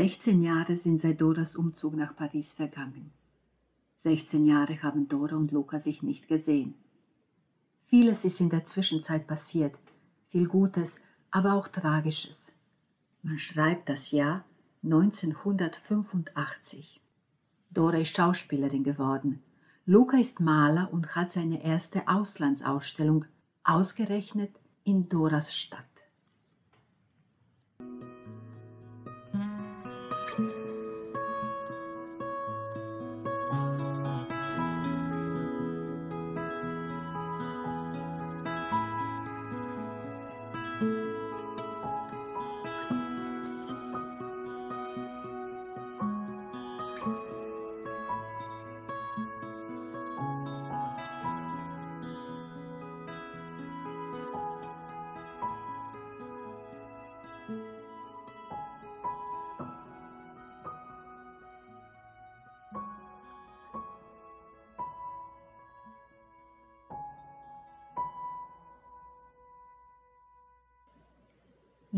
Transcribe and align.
16 0.00 0.42
Jahre 0.42 0.76
sind 0.78 0.98
seit 0.98 1.20
Doras 1.20 1.56
Umzug 1.56 1.94
nach 1.94 2.16
Paris 2.16 2.54
vergangen. 2.54 3.12
16 3.96 4.46
Jahre 4.46 4.82
haben 4.82 5.10
Dora 5.10 5.36
und 5.36 5.52
Luca 5.52 5.78
sich 5.78 6.02
nicht 6.02 6.26
gesehen. 6.26 6.74
Vieles 7.84 8.24
ist 8.24 8.40
in 8.40 8.48
der 8.48 8.64
Zwischenzeit 8.64 9.26
passiert, 9.26 9.78
viel 10.30 10.48
Gutes, 10.48 11.02
aber 11.30 11.52
auch 11.52 11.68
Tragisches. 11.68 12.56
Man 13.22 13.38
schreibt 13.38 13.90
das 13.90 14.10
Jahr 14.10 14.46
1985. 14.84 17.02
Dora 17.70 17.98
ist 17.98 18.16
Schauspielerin 18.16 18.84
geworden. 18.84 19.42
Luca 19.84 20.16
ist 20.16 20.40
Maler 20.40 20.88
und 20.90 21.14
hat 21.14 21.30
seine 21.30 21.62
erste 21.62 22.08
Auslandsausstellung 22.08 23.26
ausgerechnet 23.64 24.58
in 24.82 25.10
Doras 25.10 25.54
Stadt. 25.54 25.89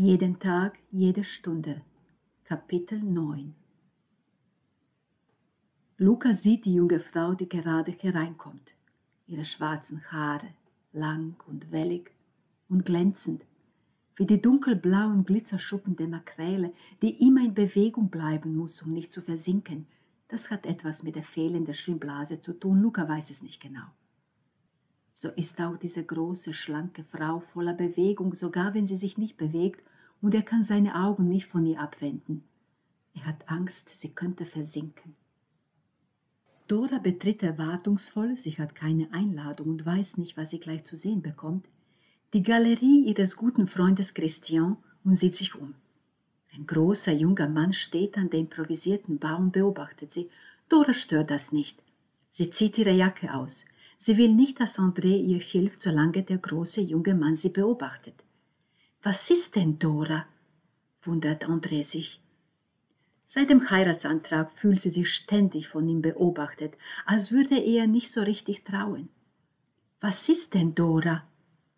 Jeden 0.05 0.37
Tag, 0.37 0.79
jede 0.91 1.23
Stunde. 1.23 1.81
Kapitel 2.43 2.99
9 2.99 3.55
Luca 5.97 6.33
sieht 6.33 6.65
die 6.65 6.73
junge 6.73 6.99
Frau, 6.99 7.35
die 7.35 7.47
gerade 7.47 7.93
hereinkommt. 7.93 8.75
Ihre 9.27 9.45
schwarzen 9.45 10.03
Haare, 10.11 10.49
lang 10.91 11.41
und 11.47 11.71
wellig 11.71 12.11
und 12.67 12.83
glänzend, 12.83 13.45
wie 14.17 14.25
die 14.25 14.41
dunkelblauen 14.41 15.23
Glitzerschuppen 15.23 15.95
der 15.95 16.09
Makrele, 16.09 16.73
die 17.01 17.25
immer 17.25 17.45
in 17.45 17.53
Bewegung 17.53 18.09
bleiben 18.09 18.57
muss, 18.57 18.81
um 18.81 18.91
nicht 18.91 19.13
zu 19.13 19.21
versinken. 19.21 19.87
Das 20.27 20.51
hat 20.51 20.65
etwas 20.65 21.03
mit 21.03 21.15
der 21.15 21.23
fehlenden 21.23 21.75
Schwimmblase 21.75 22.41
zu 22.41 22.51
tun. 22.51 22.81
Luca 22.81 23.07
weiß 23.07 23.29
es 23.29 23.41
nicht 23.41 23.61
genau. 23.61 23.87
So 25.13 25.29
ist 25.29 25.61
auch 25.61 25.77
diese 25.77 26.03
große, 26.03 26.53
schlanke 26.53 27.05
Frau 27.05 27.39
voller 27.39 27.73
Bewegung, 27.73 28.35
sogar 28.35 28.73
wenn 28.73 28.85
sie 28.85 28.97
sich 28.97 29.17
nicht 29.17 29.37
bewegt, 29.37 29.81
und 30.23 30.33
er 30.33 30.41
kann 30.41 30.63
seine 30.63 30.95
Augen 30.95 31.27
nicht 31.27 31.47
von 31.47 31.65
ihr 31.65 31.79
abwenden. 31.79 32.45
Er 33.13 33.25
hat 33.25 33.49
Angst, 33.49 33.89
sie 33.89 34.09
könnte 34.09 34.45
versinken. 34.45 35.15
Dora 36.69 36.97
betritt 36.97 37.43
erwartungsvoll, 37.43 38.37
sie 38.37 38.57
hat 38.57 38.73
keine 38.73 39.11
Einladung 39.11 39.67
und 39.67 39.85
weiß 39.85 40.17
nicht, 40.17 40.37
was 40.37 40.51
sie 40.51 40.61
gleich 40.61 40.85
zu 40.85 40.95
sehen 40.95 41.21
bekommt, 41.21 41.67
die 42.31 42.41
Galerie 42.41 43.03
ihres 43.05 43.35
guten 43.35 43.67
Freundes 43.67 44.13
Christian 44.13 44.77
und 45.03 45.15
sieht 45.15 45.35
sich 45.35 45.55
um. 45.55 45.75
Ein 46.55 46.65
großer 46.67 47.11
junger 47.11 47.49
Mann 47.49 47.73
steht 47.73 48.17
an 48.17 48.29
der 48.29 48.39
improvisierten 48.39 49.19
Bar 49.19 49.39
und 49.39 49.51
beobachtet 49.51 50.13
sie. 50.13 50.29
Dora 50.69 50.93
stört 50.93 51.31
das 51.31 51.51
nicht. 51.51 51.83
Sie 52.31 52.49
zieht 52.49 52.77
ihre 52.77 52.93
Jacke 52.93 53.33
aus. 53.33 53.65
Sie 53.97 54.17
will 54.17 54.33
nicht, 54.33 54.61
dass 54.61 54.79
André 54.79 55.21
ihr 55.21 55.39
hilft, 55.39 55.81
solange 55.81 56.23
der 56.23 56.37
große 56.37 56.79
junge 56.79 57.13
Mann 57.13 57.35
sie 57.35 57.49
beobachtet. 57.49 58.15
Was 59.05 59.29
ist 59.29 59.57
denn 59.57 59.79
Dora? 59.79 60.25
wundert 61.01 61.43
André 61.43 61.83
sich. 61.83 62.21
Seit 63.25 63.49
dem 63.49 63.69
Heiratsantrag 63.69 64.49
fühlt 64.53 64.81
sie 64.81 64.91
sich 64.91 65.13
ständig 65.13 65.67
von 65.67 65.89
ihm 65.89 66.01
beobachtet, 66.01 66.75
als 67.05 67.29
würde 67.29 67.59
er 67.59 67.85
nicht 67.85 68.09
so 68.09 68.21
richtig 68.21 68.63
trauen. 68.63 69.09
Was 69.99 70.29
ist 70.29 70.53
denn 70.53 70.73
Dora? 70.73 71.27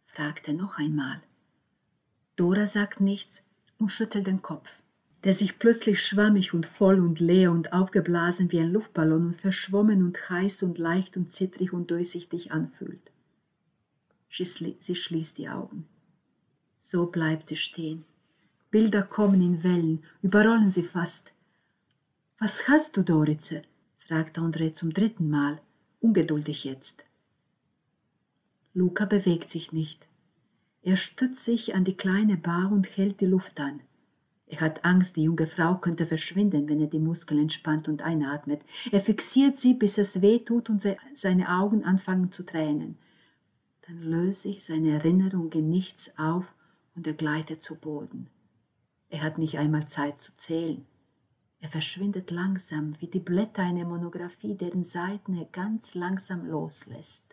fragt 0.06 0.48
er 0.48 0.54
noch 0.54 0.78
einmal. 0.78 1.24
Dora 2.36 2.68
sagt 2.68 3.02
nichts 3.02 3.42
und 3.80 3.92
schüttelt 3.92 4.28
den 4.28 4.44
Kopf, 4.44 4.70
der 5.24 5.34
sich 5.34 5.58
plötzlich 5.58 6.06
schwammig 6.06 6.54
und 6.54 6.68
voll 6.68 7.00
und 7.00 7.20
leer 7.20 7.52
und 7.52 7.74
aufgeblasen 7.74 8.52
wie 8.52 8.60
ein 8.60 8.72
Luftballon 8.72 9.26
und 9.30 9.42
verschwommen 9.42 10.04
und 10.04 10.30
heiß 10.30 10.62
und 10.62 10.78
leicht 10.78 11.18
und 11.18 11.34
zittrig 11.34 11.74
und 11.74 11.90
durchsichtig 11.90 12.52
anfühlt. 12.52 13.12
Sie 14.30 14.96
schließt 14.96 15.40
die 15.40 15.50
Augen. 15.50 15.88
So 16.88 17.08
bleibt 17.08 17.48
sie 17.48 17.56
stehen. 17.56 18.06
Bilder 18.70 19.02
kommen 19.02 19.42
in 19.42 19.64
Wellen, 19.64 20.04
überrollen 20.22 20.70
sie 20.70 20.84
fast. 20.84 21.32
Was 22.38 22.68
hast 22.68 22.96
du, 22.96 23.02
Dorice? 23.02 23.64
fragt 24.08 24.38
André 24.38 24.72
zum 24.76 24.94
dritten 24.94 25.32
Mal, 25.32 25.60
ungeduldig 26.00 26.64
jetzt. 26.64 27.04
Luca 28.76 29.06
bewegt 29.06 29.50
sich 29.50 29.72
nicht. 29.72 30.06
Er 30.84 30.96
stützt 30.96 31.44
sich 31.44 31.74
an 31.74 31.86
die 31.86 31.98
kleine 31.98 32.38
Bar 32.38 32.72
und 32.72 32.96
hält 32.96 33.20
die 33.20 33.26
Luft 33.26 33.60
an. 33.60 33.80
Er 34.46 34.60
hat 34.60 34.86
Angst, 34.86 35.16
die 35.16 35.24
junge 35.24 35.48
Frau 35.48 35.80
könnte 35.80 36.06
verschwinden, 36.06 36.70
wenn 36.70 36.82
er 36.82 36.88
die 36.88 37.00
Muskeln 37.00 37.40
entspannt 37.40 37.88
und 37.88 38.04
einatmet. 38.04 38.62
Er 38.92 39.00
fixiert 39.00 39.58
sie, 39.58 39.74
bis 39.74 39.98
es 39.98 40.22
weh 40.22 40.38
tut 40.38 40.70
und 40.70 40.86
seine 41.16 41.50
Augen 41.50 41.84
anfangen 41.84 42.32
zu 42.32 42.44
tränen. 42.44 43.00
Dann 43.88 44.04
löst 44.04 44.44
sich 44.44 44.64
seine 44.64 44.92
Erinnerung 44.92 45.52
in 45.54 45.72
nichts 45.72 46.14
auf 46.20 46.46
und 46.96 47.08
er 47.08 47.14
gleitet 47.14 47.62
zu 47.62 47.76
Boden. 47.76 48.30
Er 49.10 49.22
hat 49.22 49.38
nicht 49.38 49.58
einmal 49.58 49.88
Zeit 49.88 50.20
zu 50.20 50.36
zählen. 50.36 50.86
Er 51.60 51.70
verschwindet 51.70 52.32
langsam, 52.32 53.00
wie 53.00 53.08
die 53.08 53.20
Blätter 53.20 53.64
einer 53.64 53.86
Monographie, 53.86 54.56
deren 54.56 54.84
Seiten 54.84 55.36
er 55.36 55.46
ganz 55.46 55.96
langsam 55.96 56.46
loslässt. 56.46 57.24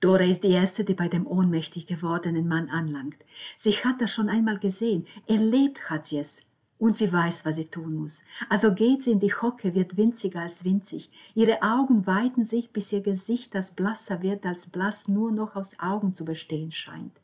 Dora 0.00 0.24
ist 0.24 0.42
die 0.42 0.50
Erste, 0.50 0.82
die 0.82 0.94
bei 0.94 1.08
dem 1.08 1.26
ohnmächtig 1.28 1.86
gewordenen 1.86 2.48
Mann 2.48 2.68
anlangt. 2.68 3.18
Sie 3.56 3.72
hat 3.72 4.00
das 4.00 4.10
schon 4.10 4.28
einmal 4.28 4.58
gesehen. 4.58 5.06
Erlebt 5.28 5.90
hat 5.90 6.06
sie 6.06 6.18
es. 6.18 6.44
Und 6.78 6.96
sie 6.96 7.12
weiß, 7.12 7.44
was 7.44 7.54
sie 7.54 7.66
tun 7.66 7.94
muss. 7.94 8.24
Also 8.48 8.74
geht 8.74 9.04
sie 9.04 9.12
in 9.12 9.20
die 9.20 9.32
Hocke, 9.32 9.76
wird 9.76 9.96
winziger 9.96 10.40
als 10.40 10.64
winzig. 10.64 11.08
Ihre 11.36 11.62
Augen 11.62 12.04
weiten 12.08 12.44
sich, 12.44 12.72
bis 12.72 12.92
ihr 12.92 13.02
Gesicht, 13.02 13.54
das 13.54 13.70
blasser 13.70 14.22
wird 14.22 14.44
als 14.44 14.66
blass, 14.66 15.06
nur 15.06 15.30
noch 15.30 15.54
aus 15.54 15.78
Augen 15.78 16.16
zu 16.16 16.24
bestehen 16.24 16.72
scheint. 16.72 17.21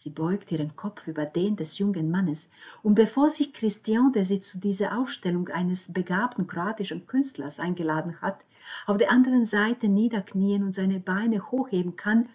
Sie 0.00 0.10
beugt 0.10 0.52
ihren 0.52 0.76
Kopf 0.76 1.08
über 1.08 1.26
den 1.26 1.56
des 1.56 1.78
jungen 1.78 2.08
Mannes, 2.08 2.50
und 2.84 2.94
bevor 2.94 3.30
sich 3.30 3.52
Christian, 3.52 4.12
der 4.12 4.24
sie 4.24 4.40
zu 4.40 4.58
dieser 4.58 4.96
Ausstellung 4.96 5.48
eines 5.48 5.92
begabten 5.92 6.46
kroatischen 6.46 7.08
Künstlers 7.08 7.58
eingeladen 7.58 8.20
hat, 8.20 8.44
auf 8.86 8.96
der 8.96 9.10
anderen 9.10 9.44
Seite 9.44 9.88
niederknien 9.88 10.62
und 10.62 10.72
seine 10.72 11.00
Beine 11.00 11.50
hochheben 11.50 11.96
kann, 11.96 12.28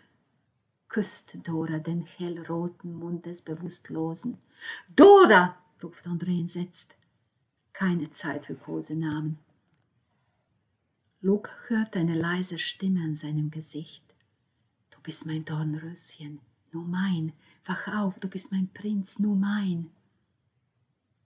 küsst 0.89 1.37
Dora 1.45 1.79
den 1.79 2.01
hellroten 2.01 2.95
Mund 2.95 3.25
des 3.25 3.41
Bewusstlosen. 3.41 4.39
Dora! 4.93 5.55
ruft 5.81 6.05
André 6.05 6.37
entsetzt. 6.37 6.97
Keine 7.71 8.11
Zeit 8.11 8.47
für 8.47 8.55
Kosenamen. 8.55 9.39
Luke 11.21 11.49
hört 11.67 11.95
eine 11.95 12.15
leise 12.15 12.57
Stimme 12.57 13.05
an 13.05 13.15
seinem 13.15 13.51
Gesicht. 13.51 14.03
Du 14.91 14.97
bist 15.01 15.25
mein 15.25 15.45
Dornröschen, 15.45 16.41
nur 16.73 16.83
mein, 16.83 17.31
wach 17.65 17.87
auf, 17.87 18.19
du 18.19 18.27
bist 18.27 18.51
mein 18.51 18.67
Prinz, 18.69 19.19
nur 19.19 19.35
mein. 19.35 19.89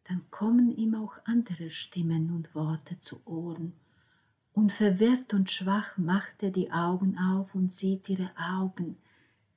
Dann 0.06 0.24
kommen 0.32 0.76
ihm 0.76 0.96
auch 0.96 1.18
andere 1.26 1.70
Stimmen 1.70 2.32
und 2.32 2.54
Worte 2.56 3.00
zu 3.00 3.22
Ohren, 3.26 3.74
und 4.54 4.72
verwirrt 4.72 5.34
und 5.34 5.52
schwach 5.52 5.98
macht 5.98 6.42
er 6.42 6.50
die 6.50 6.72
Augen 6.72 7.18
auf 7.18 7.54
und 7.54 7.72
sieht 7.72 8.10
ihre 8.10 8.32
Augen. 8.38 8.98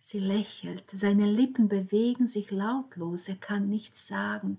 Sie 0.00 0.18
lächelt, 0.18 0.84
seine 0.92 1.30
Lippen 1.30 1.68
bewegen 1.68 2.26
sich 2.26 2.50
lautlos, 2.50 3.28
er 3.28 3.36
kann 3.36 3.68
nichts 3.68 4.06
sagen, 4.06 4.58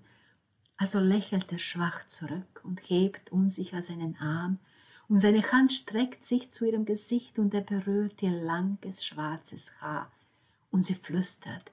also 0.76 0.98
lächelt 0.98 1.52
er 1.52 1.58
schwach 1.58 2.06
zurück 2.06 2.60
und 2.64 2.80
hebt 2.88 3.30
unsicher 3.30 3.82
seinen 3.82 4.16
Arm, 4.18 4.58
und 5.08 5.18
seine 5.18 5.42
Hand 5.52 5.72
streckt 5.72 6.24
sich 6.24 6.50
zu 6.50 6.64
ihrem 6.64 6.86
Gesicht 6.86 7.38
und 7.38 7.52
er 7.54 7.60
berührt 7.60 8.22
ihr 8.22 8.30
langes 8.30 9.04
schwarzes 9.04 9.72
Haar, 9.80 10.10
und 10.70 10.82
sie 10.82 10.94
flüstert, 10.94 11.71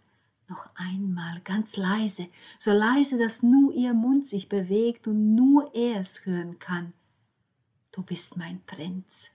noch 0.50 0.68
einmal, 0.74 1.42
ganz 1.42 1.78
leise, 1.78 2.28
so 2.58 2.72
leise, 2.72 3.20
dass 3.20 3.44
nur 3.44 3.72
ihr 3.72 3.94
Mund 3.94 4.28
sich 4.28 4.50
bewegt 4.50 5.08
und 5.08 5.36
nur 5.36 5.76
er 5.76 6.00
es 6.00 6.26
hören 6.26 6.58
kann. 6.58 6.94
Du 7.92 8.02
bist 8.02 8.36
mein 8.36 8.60
Prinz. 8.66 9.30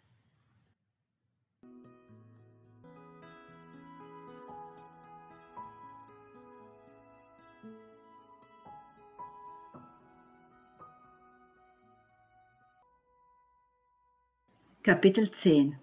Kapitel 14.83 15.31
10 15.31 15.79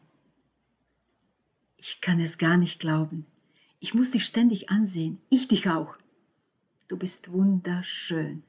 Ich 1.78 2.02
kann 2.02 2.20
es 2.20 2.38
gar 2.38 2.58
nicht 2.58 2.82
glauben. 2.82 3.31
Ich 3.84 3.96
muss 3.96 4.12
dich 4.12 4.26
ständig 4.26 4.70
ansehen. 4.70 5.20
Ich 5.30 5.48
dich 5.48 5.68
auch. 5.68 5.96
Du 6.88 6.98
bist 6.98 7.32
wunderschön. 7.32 8.44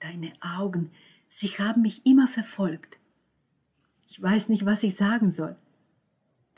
Deine 0.00 0.32
Augen, 0.40 0.90
sie 1.28 1.48
haben 1.50 1.82
mich 1.82 2.04
immer 2.04 2.26
verfolgt. 2.26 2.98
Ich 4.08 4.20
weiß 4.20 4.48
nicht, 4.48 4.66
was 4.66 4.82
ich 4.82 4.96
sagen 4.96 5.30
soll. 5.30 5.54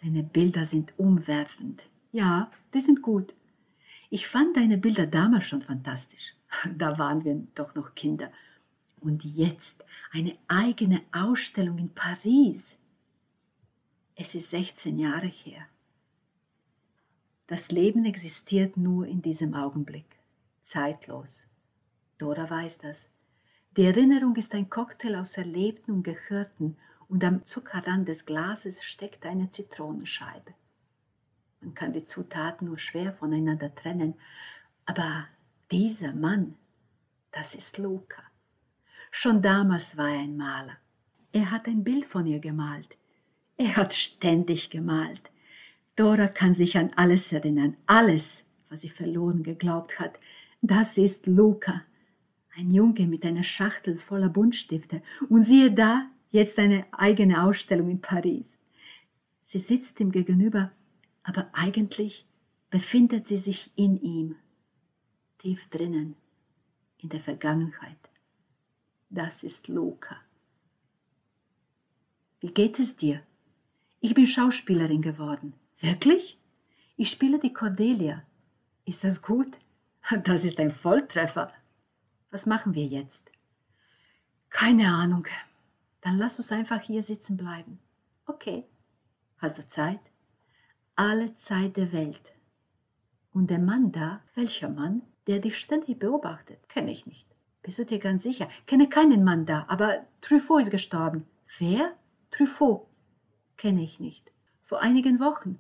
Deine 0.00 0.22
Bilder 0.22 0.64
sind 0.64 0.94
umwerfend. 0.96 1.82
Ja, 2.12 2.50
die 2.72 2.80
sind 2.80 3.02
gut. 3.02 3.34
Ich 4.08 4.26
fand 4.26 4.56
deine 4.56 4.78
Bilder 4.78 5.06
damals 5.06 5.46
schon 5.46 5.62
fantastisch. 5.62 6.34
Da 6.74 6.98
waren 6.98 7.24
wir 7.24 7.46
doch 7.54 7.74
noch 7.74 7.94
Kinder. 7.94 8.32
Und 9.00 9.22
jetzt 9.24 9.84
eine 10.12 10.38
eigene 10.48 11.02
Ausstellung 11.12 11.76
in 11.76 11.90
Paris. 11.90 12.78
Es 14.14 14.34
ist 14.34 14.50
16 14.50 14.98
Jahre 14.98 15.26
her. 15.26 15.66
Das 17.46 17.70
Leben 17.70 18.04
existiert 18.04 18.76
nur 18.76 19.06
in 19.06 19.20
diesem 19.20 19.54
Augenblick, 19.54 20.18
zeitlos. 20.62 21.46
Dora 22.18 22.48
weiß 22.48 22.78
das. 22.78 23.08
Die 23.76 23.84
Erinnerung 23.84 24.36
ist 24.36 24.54
ein 24.54 24.70
Cocktail 24.70 25.16
aus 25.16 25.36
Erlebten 25.36 25.92
und 25.92 26.02
Gehörten 26.02 26.76
und 27.08 27.24
am 27.24 27.44
Zuckerrand 27.44 28.08
des 28.08 28.26
Glases 28.26 28.84
steckt 28.84 29.26
eine 29.26 29.50
Zitronenscheibe. 29.50 30.54
Man 31.60 31.74
kann 31.74 31.92
die 31.92 32.04
Zutaten 32.04 32.68
nur 32.68 32.78
schwer 32.78 33.12
voneinander 33.12 33.74
trennen, 33.74 34.14
aber 34.86 35.26
dieser 35.70 36.12
Mann, 36.12 36.56
das 37.30 37.54
ist 37.54 37.78
Luca. 37.78 38.22
Schon 39.10 39.42
damals 39.42 39.96
war 39.96 40.10
er 40.10 40.20
ein 40.20 40.36
Maler. 40.36 40.76
Er 41.32 41.50
hat 41.50 41.66
ein 41.66 41.82
Bild 41.82 42.04
von 42.04 42.26
ihr 42.26 42.40
gemalt. 42.40 42.96
Er 43.56 43.76
hat 43.76 43.94
ständig 43.94 44.70
gemalt. 44.70 45.31
Dora 45.96 46.28
kann 46.28 46.54
sich 46.54 46.78
an 46.78 46.90
alles 46.96 47.32
erinnern, 47.32 47.76
alles, 47.86 48.44
was 48.68 48.80
sie 48.80 48.88
verloren 48.88 49.42
geglaubt 49.42 50.00
hat. 50.00 50.18
Das 50.62 50.96
ist 50.96 51.26
Luca, 51.26 51.82
ein 52.56 52.70
Junge 52.70 53.06
mit 53.06 53.24
einer 53.24 53.42
Schachtel 53.42 53.98
voller 53.98 54.28
Buntstifte. 54.28 55.02
Und 55.28 55.44
siehe 55.44 55.70
da, 55.70 56.08
jetzt 56.30 56.58
eine 56.58 56.86
eigene 56.92 57.42
Ausstellung 57.42 57.90
in 57.90 58.00
Paris. 58.00 58.58
Sie 59.42 59.58
sitzt 59.58 60.00
ihm 60.00 60.12
gegenüber, 60.12 60.72
aber 61.22 61.50
eigentlich 61.52 62.26
befindet 62.70 63.26
sie 63.26 63.36
sich 63.36 63.70
in 63.76 64.00
ihm, 64.00 64.36
tief 65.38 65.68
drinnen, 65.68 66.16
in 66.98 67.10
der 67.10 67.20
Vergangenheit. 67.20 67.98
Das 69.10 69.44
ist 69.44 69.68
Luca. 69.68 70.16
Wie 72.40 72.52
geht 72.52 72.78
es 72.78 72.96
dir? 72.96 73.20
Ich 74.00 74.14
bin 74.14 74.26
Schauspielerin 74.26 75.02
geworden. 75.02 75.52
Wirklich? 75.82 76.38
Ich 76.96 77.10
spiele 77.10 77.40
die 77.40 77.52
Cordelia. 77.52 78.22
Ist 78.84 79.02
das 79.02 79.20
gut? 79.20 79.58
Das 80.22 80.44
ist 80.44 80.60
ein 80.60 80.70
Volltreffer. 80.70 81.52
Was 82.30 82.46
machen 82.46 82.74
wir 82.74 82.86
jetzt? 82.86 83.32
Keine 84.48 84.94
Ahnung. 84.94 85.26
Dann 86.00 86.18
lass 86.18 86.38
uns 86.38 86.52
einfach 86.52 86.80
hier 86.80 87.02
sitzen 87.02 87.36
bleiben. 87.36 87.80
Okay. 88.26 88.64
Hast 89.38 89.58
du 89.58 89.66
Zeit? 89.66 89.98
Alle 90.94 91.34
Zeit 91.34 91.76
der 91.76 91.92
Welt. 91.92 92.32
Und 93.32 93.50
der 93.50 93.58
Mann 93.58 93.90
da, 93.90 94.20
welcher 94.36 94.68
Mann, 94.68 95.02
der 95.26 95.40
dich 95.40 95.58
ständig 95.58 95.98
beobachtet, 95.98 96.68
kenne 96.68 96.92
ich 96.92 97.06
nicht. 97.06 97.26
Bist 97.62 97.80
du 97.80 97.84
dir 97.84 97.98
ganz 97.98 98.22
sicher? 98.22 98.48
Kenne 98.66 98.88
keinen 98.88 99.24
Mann 99.24 99.46
da, 99.46 99.64
aber 99.68 100.06
Truffaut 100.20 100.62
ist 100.62 100.70
gestorben. 100.70 101.26
Wer? 101.58 101.96
Truffaut 102.30 102.86
kenne 103.56 103.82
ich 103.82 103.98
nicht. 103.98 104.30
Vor 104.62 104.80
einigen 104.80 105.18
Wochen. 105.18 105.58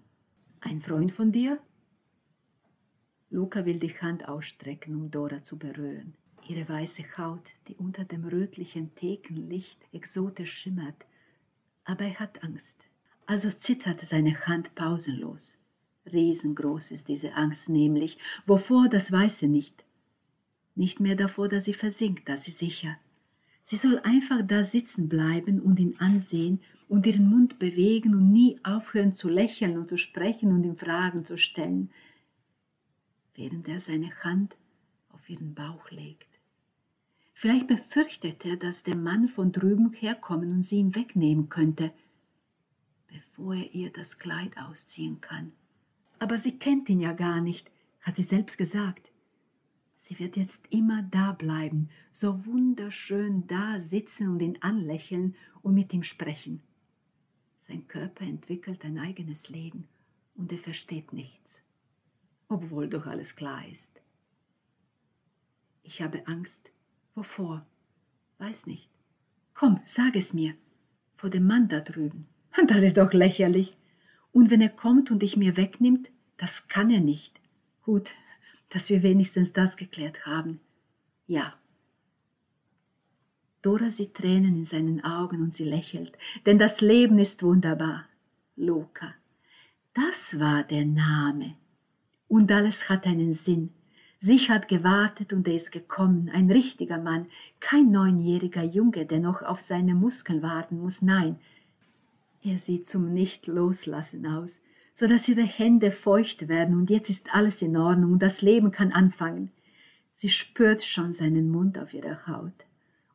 Ein 0.64 0.80
Freund 0.80 1.10
von 1.10 1.32
dir? 1.32 1.58
Luca 3.30 3.66
will 3.66 3.80
die 3.80 3.98
Hand 4.00 4.28
ausstrecken, 4.28 4.94
um 4.94 5.10
Dora 5.10 5.42
zu 5.42 5.58
berühren. 5.58 6.14
Ihre 6.48 6.68
weiße 6.68 7.02
Haut, 7.18 7.50
die 7.66 7.74
unter 7.74 8.04
dem 8.04 8.24
rötlichen 8.24 8.94
Thekenlicht 8.94 9.80
exotisch 9.92 10.52
schimmert. 10.52 11.04
Aber 11.82 12.04
er 12.04 12.20
hat 12.20 12.44
Angst. 12.44 12.84
Also 13.26 13.50
zittert 13.50 14.02
seine 14.02 14.46
Hand 14.46 14.76
pausenlos. 14.76 15.58
Riesengroß 16.12 16.92
ist 16.92 17.08
diese 17.08 17.34
Angst 17.34 17.68
nämlich. 17.68 18.18
Wovor, 18.46 18.88
das 18.88 19.10
weiß 19.10 19.40
sie 19.40 19.48
nicht. 19.48 19.84
Nicht 20.76 21.00
mehr 21.00 21.16
davor, 21.16 21.48
dass 21.48 21.64
sie 21.64 21.74
versinkt, 21.74 22.28
das 22.28 22.46
ist 22.46 22.60
sicher. 22.60 22.96
Sie 23.64 23.76
soll 23.76 23.98
einfach 24.04 24.42
da 24.46 24.62
sitzen 24.62 25.08
bleiben 25.08 25.60
und 25.60 25.80
ihn 25.80 25.96
ansehen 25.98 26.60
und 26.92 27.06
ihren 27.06 27.30
Mund 27.30 27.58
bewegen 27.58 28.14
und 28.14 28.32
nie 28.32 28.60
aufhören 28.64 29.14
zu 29.14 29.30
lächeln 29.30 29.78
und 29.78 29.88
zu 29.88 29.96
sprechen 29.96 30.52
und 30.52 30.62
ihm 30.62 30.76
Fragen 30.76 31.24
zu 31.24 31.38
stellen, 31.38 31.90
während 33.34 33.66
er 33.66 33.80
seine 33.80 34.14
Hand 34.22 34.58
auf 35.08 35.30
ihren 35.30 35.54
Bauch 35.54 35.90
legt. 35.90 36.28
Vielleicht 37.32 37.66
befürchtet 37.66 38.44
er, 38.44 38.58
dass 38.58 38.82
der 38.82 38.94
Mann 38.94 39.28
von 39.28 39.52
drüben 39.52 39.94
herkommen 39.94 40.52
und 40.52 40.60
sie 40.60 40.80
ihm 40.80 40.94
wegnehmen 40.94 41.48
könnte, 41.48 41.94
bevor 43.08 43.54
er 43.54 43.74
ihr 43.74 43.90
das 43.90 44.18
Kleid 44.18 44.58
ausziehen 44.58 45.22
kann. 45.22 45.52
Aber 46.18 46.36
sie 46.36 46.58
kennt 46.58 46.90
ihn 46.90 47.00
ja 47.00 47.14
gar 47.14 47.40
nicht, 47.40 47.70
hat 48.02 48.16
sie 48.16 48.22
selbst 48.22 48.58
gesagt. 48.58 49.10
Sie 49.96 50.18
wird 50.18 50.36
jetzt 50.36 50.60
immer 50.68 51.02
da 51.04 51.32
bleiben, 51.32 51.88
so 52.12 52.44
wunderschön 52.44 53.46
da 53.46 53.80
sitzen 53.80 54.28
und 54.28 54.40
ihn 54.40 54.58
anlächeln 54.60 55.36
und 55.62 55.72
mit 55.72 55.94
ihm 55.94 56.02
sprechen. 56.02 56.60
Sein 57.62 57.86
Körper 57.86 58.24
entwickelt 58.24 58.84
ein 58.84 58.98
eigenes 58.98 59.48
Leben 59.48 59.86
und 60.34 60.50
er 60.50 60.58
versteht 60.58 61.12
nichts, 61.12 61.62
obwohl 62.48 62.88
doch 62.88 63.06
alles 63.06 63.36
klar 63.36 63.66
ist. 63.68 64.00
Ich 65.84 66.02
habe 66.02 66.26
Angst. 66.26 66.70
Wovor? 67.14 67.64
Weiß 68.38 68.66
nicht. 68.66 68.88
Komm, 69.54 69.80
sag 69.86 70.16
es 70.16 70.32
mir. 70.32 70.54
Vor 71.16 71.30
dem 71.30 71.46
Mann 71.46 71.68
da 71.68 71.80
drüben. 71.80 72.26
Das 72.66 72.82
ist 72.82 72.96
doch 72.96 73.12
lächerlich. 73.12 73.76
Und 74.32 74.50
wenn 74.50 74.60
er 74.60 74.68
kommt 74.68 75.10
und 75.10 75.20
dich 75.20 75.36
mir 75.36 75.56
wegnimmt, 75.56 76.10
das 76.36 76.66
kann 76.68 76.90
er 76.90 77.00
nicht. 77.00 77.40
Gut, 77.82 78.14
dass 78.70 78.90
wir 78.90 79.02
wenigstens 79.02 79.52
das 79.52 79.76
geklärt 79.76 80.26
haben. 80.26 80.60
Ja, 81.26 81.54
Dora 83.62 83.90
sieht 83.90 84.14
Tränen 84.14 84.56
in 84.56 84.64
seinen 84.64 85.04
Augen 85.04 85.40
und 85.40 85.54
sie 85.54 85.64
lächelt, 85.64 86.18
denn 86.46 86.58
das 86.58 86.80
Leben 86.80 87.18
ist 87.20 87.44
wunderbar. 87.44 88.06
Luca. 88.56 89.14
Das 89.94 90.40
war 90.40 90.64
der 90.64 90.84
Name. 90.84 91.54
Und 92.26 92.50
alles 92.50 92.88
hat 92.88 93.06
einen 93.06 93.34
Sinn. 93.34 93.70
Sich 94.18 94.50
hat 94.50 94.66
gewartet 94.66 95.32
und 95.32 95.46
er 95.46 95.54
ist 95.54 95.70
gekommen, 95.70 96.28
ein 96.32 96.50
richtiger 96.50 96.98
Mann, 96.98 97.26
kein 97.60 97.90
neunjähriger 97.92 98.64
Junge, 98.64 99.06
der 99.06 99.20
noch 99.20 99.42
auf 99.42 99.60
seine 99.60 99.94
Muskeln 99.94 100.42
warten 100.42 100.80
muss, 100.80 101.00
nein. 101.00 101.38
Er 102.42 102.58
sieht 102.58 102.88
zum 102.88 103.12
Nicht-Loslassen 103.14 104.26
aus, 104.26 104.60
so 104.92 105.06
dass 105.06 105.28
ihre 105.28 105.42
Hände 105.42 105.92
feucht 105.92 106.48
werden 106.48 106.76
und 106.76 106.90
jetzt 106.90 107.10
ist 107.10 107.32
alles 107.32 107.62
in 107.62 107.76
Ordnung 107.76 108.12
und 108.12 108.22
das 108.22 108.42
Leben 108.42 108.72
kann 108.72 108.92
anfangen. 108.92 109.52
Sie 110.14 110.30
spürt 110.30 110.82
schon 110.82 111.12
seinen 111.12 111.50
Mund 111.50 111.78
auf 111.78 111.94
ihrer 111.94 112.26
Haut 112.26 112.64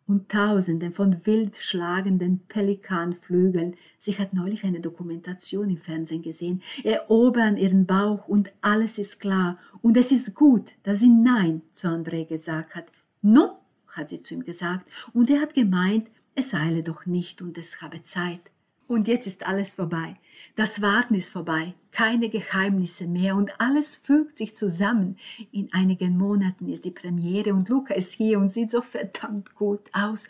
und 0.07 0.29
Tausenden 0.29 0.93
von 0.93 1.25
wild 1.25 1.57
schlagenden 1.57 2.39
Pelikanflügeln. 2.47 3.75
Sie 3.97 4.17
hat 4.17 4.33
neulich 4.33 4.63
eine 4.63 4.79
Dokumentation 4.79 5.69
im 5.69 5.77
Fernsehen 5.77 6.21
gesehen, 6.21 6.63
erobern 6.83 7.57
ihren 7.57 7.85
Bauch 7.85 8.27
und 8.27 8.51
alles 8.61 8.97
ist 8.97 9.19
klar. 9.19 9.59
Und 9.81 9.97
es 9.97 10.11
ist 10.11 10.33
gut, 10.33 10.73
dass 10.83 10.99
sie 10.99 11.09
Nein 11.09 11.61
zu 11.71 11.87
André 11.87 12.25
gesagt 12.25 12.75
hat. 12.75 12.85
No, 13.21 13.59
hat 13.87 14.09
sie 14.09 14.21
zu 14.21 14.35
ihm 14.35 14.43
gesagt. 14.43 14.89
Und 15.13 15.29
er 15.29 15.41
hat 15.41 15.53
gemeint, 15.53 16.09
es 16.35 16.53
eile 16.53 16.83
doch 16.83 17.05
nicht 17.05 17.41
und 17.41 17.57
es 17.57 17.81
habe 17.81 18.03
Zeit. 18.03 18.41
Und 18.88 19.08
jetzt 19.08 19.27
ist 19.27 19.46
alles 19.46 19.75
vorbei. 19.75 20.15
Das 20.56 20.82
Warten 20.82 21.13
ist 21.13 21.29
vorbei, 21.29 21.74
keine 21.91 22.29
Geheimnisse 22.29 23.06
mehr. 23.06 23.36
Und 23.36 23.60
alles 23.60 23.96
fügt 23.96 24.38
sich 24.38 24.56
zusammen. 24.56 25.17
In 25.51 25.72
einigen 25.74 26.17
Monaten 26.17 26.70
ist 26.70 26.86
die 26.86 26.91
Premiere 26.91 27.53
und 27.53 27.70
Luca 27.70 27.94
ist 27.94 28.13
hier 28.13 28.39
und 28.39 28.50
sieht 28.50 28.72
so 28.72 28.82
verdammt 28.82 29.56
gut 29.56 29.82
aus. 29.94 30.29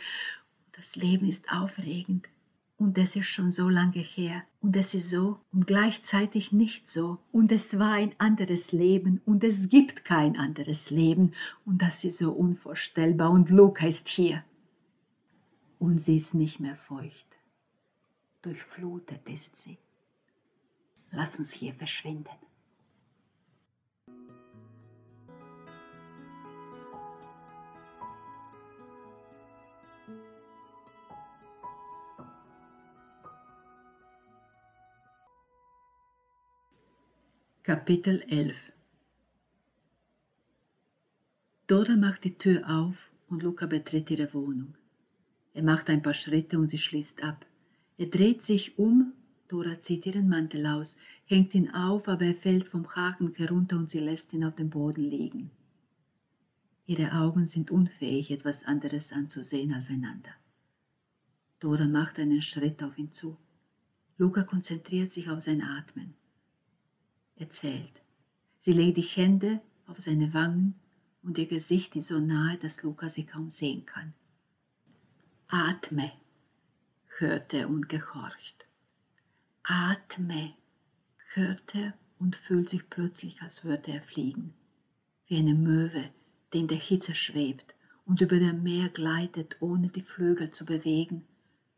Das 0.75 0.95
Leben 0.95 1.27
ist 1.27 1.51
aufregend. 1.51 2.27
Und 2.79 2.97
es 2.99 3.15
ist 3.15 3.27
schon 3.27 3.49
so 3.49 3.69
lange 3.69 3.99
her. 3.99 4.43
Und 4.61 4.75
es 4.75 4.93
ist 4.93 5.09
so 5.09 5.39
und 5.51 5.65
gleichzeitig 5.65 6.51
nicht 6.51 6.89
so. 6.89 7.17
Und 7.31 7.51
es 7.51 7.79
war 7.79 7.93
ein 7.93 8.13
anderes 8.19 8.71
Leben. 8.71 9.21
Und 9.25 9.43
es 9.43 9.69
gibt 9.69 10.05
kein 10.05 10.37
anderes 10.37 10.89
Leben. 10.89 11.33
Und 11.65 11.81
das 11.81 12.03
ist 12.03 12.19
so 12.19 12.31
unvorstellbar. 12.31 13.31
Und 13.31 13.49
Luca 13.49 13.87
ist 13.87 14.07
hier. 14.09 14.43
Und 15.79 15.99
sie 15.99 16.17
ist 16.17 16.33
nicht 16.33 16.59
mehr 16.59 16.75
feucht 16.75 17.36
durchflutet 18.47 19.27
ist 19.27 19.57
sie. 19.57 19.77
Lass 21.11 21.37
uns 21.37 21.51
hier 21.51 21.73
verschwinden. 21.73 22.29
Kapitel 37.63 38.21
11 38.29 38.71
Dora 41.67 41.97
macht 41.97 42.23
die 42.23 42.37
Tür 42.37 42.63
auf 42.69 42.95
und 43.27 43.43
Luca 43.43 43.65
betritt 43.65 44.09
ihre 44.09 44.33
Wohnung. 44.33 44.75
Er 45.53 45.63
macht 45.63 45.89
ein 45.89 46.01
paar 46.01 46.13
Schritte 46.13 46.57
und 46.57 46.67
sie 46.69 46.77
schließt 46.77 47.21
ab. 47.21 47.46
Er 47.97 48.07
dreht 48.07 48.43
sich 48.43 48.77
um, 48.77 49.13
Dora 49.47 49.79
zieht 49.79 50.05
ihren 50.05 50.29
Mantel 50.29 50.65
aus, 50.65 50.97
hängt 51.25 51.55
ihn 51.55 51.73
auf, 51.73 52.07
aber 52.07 52.25
er 52.25 52.35
fällt 52.35 52.67
vom 52.67 52.87
Haken 52.95 53.33
herunter 53.35 53.77
und 53.77 53.89
sie 53.89 53.99
lässt 53.99 54.33
ihn 54.33 54.43
auf 54.43 54.55
dem 54.55 54.69
Boden 54.69 55.03
liegen. 55.03 55.51
Ihre 56.85 57.11
Augen 57.13 57.45
sind 57.45 57.71
unfähig, 57.71 58.31
etwas 58.31 58.65
anderes 58.65 59.11
anzusehen 59.11 59.73
als 59.73 59.89
einander. 59.89 60.31
Dora 61.59 61.85
macht 61.85 62.19
einen 62.19 62.41
Schritt 62.41 62.83
auf 62.83 62.97
ihn 62.97 63.11
zu. 63.11 63.37
Luca 64.17 64.43
konzentriert 64.43 65.11
sich 65.11 65.29
auf 65.29 65.41
sein 65.41 65.61
Atmen. 65.61 66.13
Er 67.35 67.49
zählt. 67.49 68.01
Sie 68.59 68.73
legt 68.73 68.97
die 68.97 69.01
Hände 69.01 69.61
auf 69.85 69.99
seine 69.99 70.33
Wangen 70.33 70.75
und 71.23 71.37
ihr 71.37 71.47
Gesicht 71.47 71.95
ist 71.95 72.07
so 72.07 72.19
nahe, 72.19 72.57
dass 72.57 72.83
Luca 72.83 73.09
sie 73.09 73.25
kaum 73.25 73.49
sehen 73.49 73.85
kann. 73.85 74.13
Atme, 75.47 76.11
hört 77.19 77.53
er 77.53 77.69
und 77.69 77.89
gehorcht. 77.89 78.65
Atme, 79.63 80.53
hört 81.33 81.75
er 81.75 81.93
und 82.19 82.35
fühlt 82.35 82.69
sich 82.69 82.89
plötzlich, 82.89 83.41
als 83.41 83.63
würde 83.63 83.91
er 83.91 84.01
fliegen, 84.01 84.53
wie 85.27 85.37
eine 85.37 85.53
Möwe, 85.53 86.09
die 86.53 86.59
in 86.59 86.67
der 86.67 86.77
Hitze 86.77 87.15
schwebt 87.15 87.75
und 88.05 88.21
über 88.21 88.39
dem 88.39 88.63
Meer 88.63 88.89
gleitet, 88.89 89.57
ohne 89.59 89.89
die 89.89 90.01
Flügel 90.01 90.49
zu 90.51 90.65
bewegen 90.65 91.25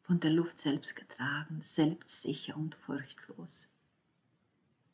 von 0.04 0.20
der 0.20 0.32
Luft 0.32 0.60
selbst 0.60 0.96
getragen, 0.96 1.60
selbstsicher 1.62 2.56
und 2.58 2.76
furchtlos. 2.76 3.70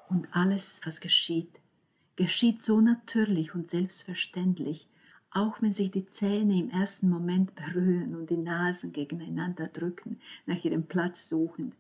Und 0.10 0.28
alles, 0.32 0.82
was 0.84 1.00
geschieht, 1.00 1.62
geschieht 2.16 2.62
so 2.62 2.82
natürlich 2.82 3.56
und 3.56 3.70
selbstverständlich, 3.70 4.88
auch 5.36 5.62
wenn 5.62 5.74
sich 5.74 5.92
die 5.92 6.06
Zähne 6.06 6.58
im 6.58 6.70
ersten 6.70 7.10
Moment 7.10 7.56
berühren 7.56 8.16
und 8.16 8.30
die 8.30 8.38
Nasen 8.38 8.94
gegeneinander 8.94 9.68
drücken, 9.68 10.22
nach 10.46 10.64
ihrem 10.64 10.86
Platz 10.86 11.28
suchen, 11.28 11.74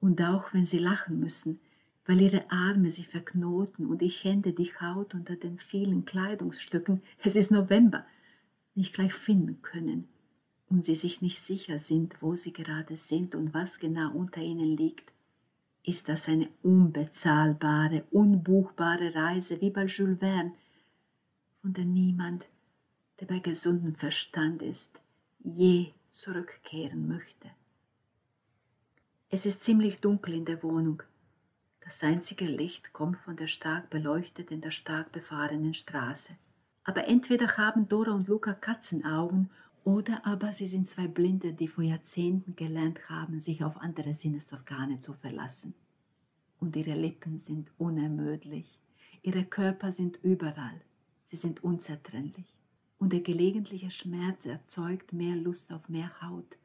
und 0.00 0.22
auch 0.22 0.54
wenn 0.54 0.64
sie 0.64 0.78
lachen 0.78 1.18
müssen, 1.18 1.58
weil 2.06 2.22
ihre 2.22 2.50
Arme 2.50 2.90
sich 2.90 3.08
verknoten 3.08 3.86
und 3.86 4.00
die 4.00 4.08
Hände 4.08 4.52
die 4.52 4.72
Haut 4.80 5.14
unter 5.14 5.36
den 5.36 5.58
vielen 5.58 6.04
Kleidungsstücken, 6.04 7.02
es 7.22 7.36
ist 7.36 7.50
November, 7.50 8.06
nicht 8.76 8.94
gleich 8.94 9.14
finden 9.14 9.60
können 9.62 10.08
und 10.68 10.84
sie 10.84 10.94
sich 10.94 11.20
nicht 11.20 11.42
sicher 11.42 11.80
sind, 11.80 12.22
wo 12.22 12.36
sie 12.36 12.52
gerade 12.52 12.96
sind 12.96 13.34
und 13.34 13.52
was 13.52 13.80
genau 13.80 14.12
unter 14.12 14.40
ihnen 14.40 14.76
liegt, 14.76 15.12
ist 15.84 16.08
das 16.08 16.28
eine 16.28 16.48
unbezahlbare, 16.62 18.04
unbuchbare 18.12 19.14
Reise 19.14 19.60
wie 19.60 19.70
bei 19.70 19.86
Jules 19.86 20.20
Verne, 20.20 20.52
von 21.60 21.72
der 21.72 21.84
niemand, 21.84 22.46
der 23.20 23.26
bei 23.26 23.38
gesundem 23.38 23.94
Verstand 23.94 24.62
ist, 24.62 24.98
je 25.44 25.92
zurückkehren 26.08 27.06
möchte. 27.06 27.50
Es 29.28 29.46
ist 29.46 29.62
ziemlich 29.62 30.00
dunkel 30.00 30.34
in 30.34 30.44
der 30.44 30.62
Wohnung. 30.62 31.02
Das 31.80 32.02
einzige 32.02 32.46
Licht 32.46 32.92
kommt 32.92 33.18
von 33.18 33.36
der 33.36 33.46
stark 33.46 33.90
beleuchteten, 33.90 34.60
der 34.60 34.70
stark 34.70 35.12
befahrenen 35.12 35.74
Straße. 35.74 36.32
Aber 36.82 37.06
entweder 37.06 37.56
haben 37.56 37.88
Dora 37.88 38.12
und 38.12 38.28
Luca 38.28 38.54
Katzenaugen 38.54 39.50
oder 39.84 40.26
aber 40.26 40.52
sie 40.52 40.66
sind 40.66 40.88
zwei 40.88 41.06
Blinde, 41.06 41.52
die 41.52 41.68
vor 41.68 41.84
Jahrzehnten 41.84 42.56
gelernt 42.56 43.08
haben, 43.08 43.38
sich 43.38 43.62
auf 43.62 43.76
andere 43.78 44.14
Sinnesorgane 44.14 45.00
zu 45.00 45.12
verlassen. 45.12 45.74
Und 46.58 46.76
ihre 46.76 46.94
Lippen 46.94 47.38
sind 47.38 47.70
unermüdlich, 47.78 48.78
ihre 49.22 49.44
Körper 49.44 49.92
sind 49.92 50.18
überall, 50.22 50.80
sie 51.26 51.36
sind 51.36 51.62
unzertrennlich. 51.64 52.59
Und 53.00 53.12
der 53.12 53.20
gelegentliche 53.20 53.90
Schmerz 53.90 54.46
erzeugt 54.46 55.12
mehr 55.12 55.34
Lust 55.34 55.72
auf 55.72 55.88
mehr 55.88 56.22
Haut. 56.22 56.56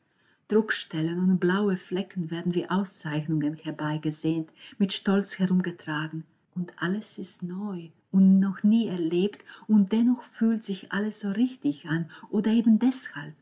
Druckstellen 0.47 1.17
und 1.17 1.39
blaue 1.39 1.77
Flecken 1.77 2.29
werden 2.29 2.53
wie 2.53 2.69
Auszeichnungen 2.69 3.55
herbeigesehnt, 3.55 4.51
mit 4.77 4.93
Stolz 4.93 5.39
herumgetragen. 5.39 6.23
Und 6.53 6.73
alles 6.77 7.17
ist 7.17 7.41
neu 7.41 7.89
und 8.11 8.39
noch 8.39 8.63
nie 8.63 8.87
erlebt 8.87 9.43
und 9.67 9.91
dennoch 9.91 10.23
fühlt 10.23 10.63
sich 10.63 10.91
alles 10.91 11.21
so 11.21 11.31
richtig 11.31 11.87
an 11.87 12.11
oder 12.29 12.51
eben 12.51 12.79
deshalb. 12.79 13.35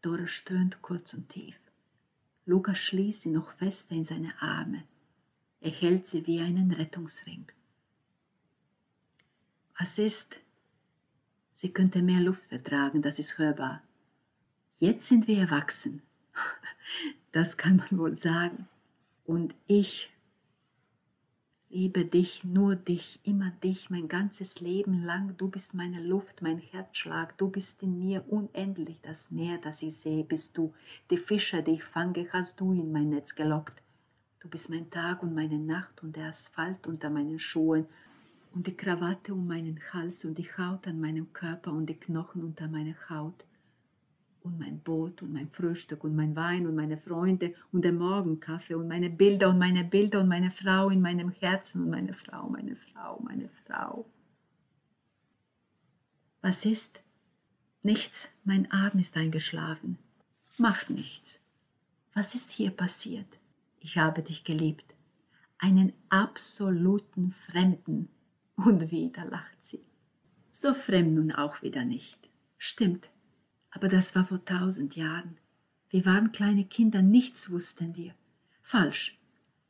Dora 0.00 0.28
stöhnt 0.28 0.80
kurz 0.82 1.14
und 1.14 1.28
tief. 1.28 1.56
Lukas 2.46 2.78
schließt 2.78 3.22
sie 3.22 3.30
noch 3.30 3.52
fester 3.52 3.94
in 3.94 4.04
seine 4.04 4.32
Arme. 4.40 4.84
Er 5.60 5.70
hält 5.70 6.06
sie 6.06 6.26
wie 6.26 6.40
einen 6.40 6.70
Rettungsring. 6.70 7.46
Was 9.78 9.98
ist? 9.98 10.38
Sie 11.60 11.72
könnte 11.72 12.02
mehr 12.02 12.20
Luft 12.20 12.46
vertragen, 12.46 13.02
das 13.02 13.18
ist 13.18 13.36
hörbar. 13.36 13.82
Jetzt 14.78 15.08
sind 15.08 15.26
wir 15.26 15.40
erwachsen. 15.40 16.02
Das 17.32 17.56
kann 17.56 17.76
man 17.76 17.98
wohl 17.98 18.14
sagen. 18.14 18.68
Und 19.26 19.56
ich 19.66 20.10
liebe 21.68 22.04
dich, 22.04 22.44
nur 22.44 22.76
dich, 22.76 23.18
immer 23.24 23.50
dich, 23.62 23.90
mein 23.90 24.06
ganzes 24.06 24.60
Leben 24.60 25.02
lang. 25.02 25.36
Du 25.36 25.48
bist 25.48 25.74
meine 25.74 26.00
Luft, 26.00 26.42
mein 26.42 26.58
Herzschlag. 26.58 27.36
Du 27.36 27.48
bist 27.48 27.82
in 27.82 27.98
mir 27.98 28.24
unendlich. 28.28 29.00
Das 29.02 29.32
Meer, 29.32 29.58
das 29.58 29.82
ich 29.82 29.96
sehe, 29.96 30.22
bist 30.22 30.56
du. 30.56 30.72
Die 31.10 31.18
Fische, 31.18 31.62
die 31.64 31.72
ich 31.72 31.84
fange, 31.84 32.28
hast 32.32 32.60
du 32.60 32.72
in 32.72 32.92
mein 32.92 33.10
Netz 33.10 33.34
gelockt. 33.34 33.82
Du 34.38 34.48
bist 34.48 34.70
mein 34.70 34.90
Tag 34.90 35.24
und 35.24 35.34
meine 35.34 35.58
Nacht 35.58 36.04
und 36.04 36.14
der 36.14 36.28
Asphalt 36.28 36.86
unter 36.86 37.10
meinen 37.10 37.40
Schuhen 37.40 37.86
und 38.52 38.66
die 38.66 38.76
Krawatte 38.76 39.32
um 39.34 39.46
meinen 39.46 39.80
Hals 39.92 40.24
und 40.24 40.38
die 40.38 40.50
Haut 40.56 40.86
an 40.86 41.00
meinem 41.00 41.32
Körper 41.32 41.72
und 41.72 41.86
die 41.86 41.98
Knochen 41.98 42.42
unter 42.42 42.68
meiner 42.68 42.96
Haut 43.08 43.44
und 44.42 44.58
mein 44.58 44.80
Boot 44.80 45.22
und 45.22 45.32
mein 45.32 45.50
Frühstück 45.50 46.04
und 46.04 46.16
mein 46.16 46.34
Wein 46.34 46.66
und 46.66 46.74
meine 46.74 46.96
Freunde 46.96 47.54
und 47.72 47.84
der 47.84 47.92
Morgenkaffee 47.92 48.74
und 48.74 48.88
meine 48.88 49.10
Bilder 49.10 49.50
und 49.50 49.58
meine 49.58 49.84
Bilder 49.84 50.20
und 50.20 50.28
meine 50.28 50.50
Frau 50.50 50.90
in 50.90 51.00
meinem 51.00 51.30
Herzen 51.30 51.82
und 51.82 51.90
meine 51.90 52.14
Frau, 52.14 52.48
meine 52.48 52.76
Frau, 52.76 53.20
meine 53.22 53.50
Frau. 53.66 54.06
Was 56.40 56.64
ist? 56.64 57.02
Nichts, 57.82 58.30
mein 58.44 58.70
Arm 58.70 58.98
ist 58.98 59.16
eingeschlafen. 59.16 59.98
Macht 60.56 60.90
nichts. 60.90 61.40
Was 62.14 62.34
ist 62.34 62.50
hier 62.50 62.70
passiert? 62.70 63.38
Ich 63.80 63.96
habe 63.98 64.22
dich 64.22 64.44
geliebt. 64.44 64.94
Einen 65.58 65.92
absoluten 66.08 67.32
Fremden. 67.32 68.08
Und 68.58 68.90
wieder 68.90 69.24
lacht 69.24 69.64
sie. 69.64 69.84
So 70.50 70.74
fremd 70.74 71.14
nun 71.14 71.30
auch 71.30 71.62
wieder 71.62 71.84
nicht. 71.84 72.28
Stimmt, 72.58 73.08
aber 73.70 73.86
das 73.86 74.16
war 74.16 74.26
vor 74.26 74.44
tausend 74.44 74.96
Jahren. 74.96 75.38
Wir 75.90 76.04
waren 76.04 76.32
kleine 76.32 76.64
Kinder, 76.64 77.00
nichts 77.00 77.50
wussten 77.50 77.94
wir. 77.94 78.14
Falsch. 78.60 79.16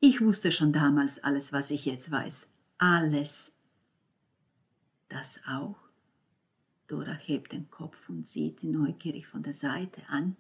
Ich 0.00 0.22
wusste 0.22 0.52
schon 0.52 0.72
damals 0.72 1.22
alles, 1.22 1.52
was 1.52 1.70
ich 1.70 1.84
jetzt 1.84 2.10
weiß. 2.10 2.48
Alles. 2.78 3.52
Das 5.10 5.38
auch? 5.46 5.76
Dora 6.86 7.12
hebt 7.12 7.52
den 7.52 7.70
Kopf 7.70 8.08
und 8.08 8.26
sieht 8.26 8.62
ihn 8.62 8.72
neugierig 8.72 9.26
von 9.26 9.42
der 9.42 9.52
Seite 9.52 10.00
an, 10.08 10.34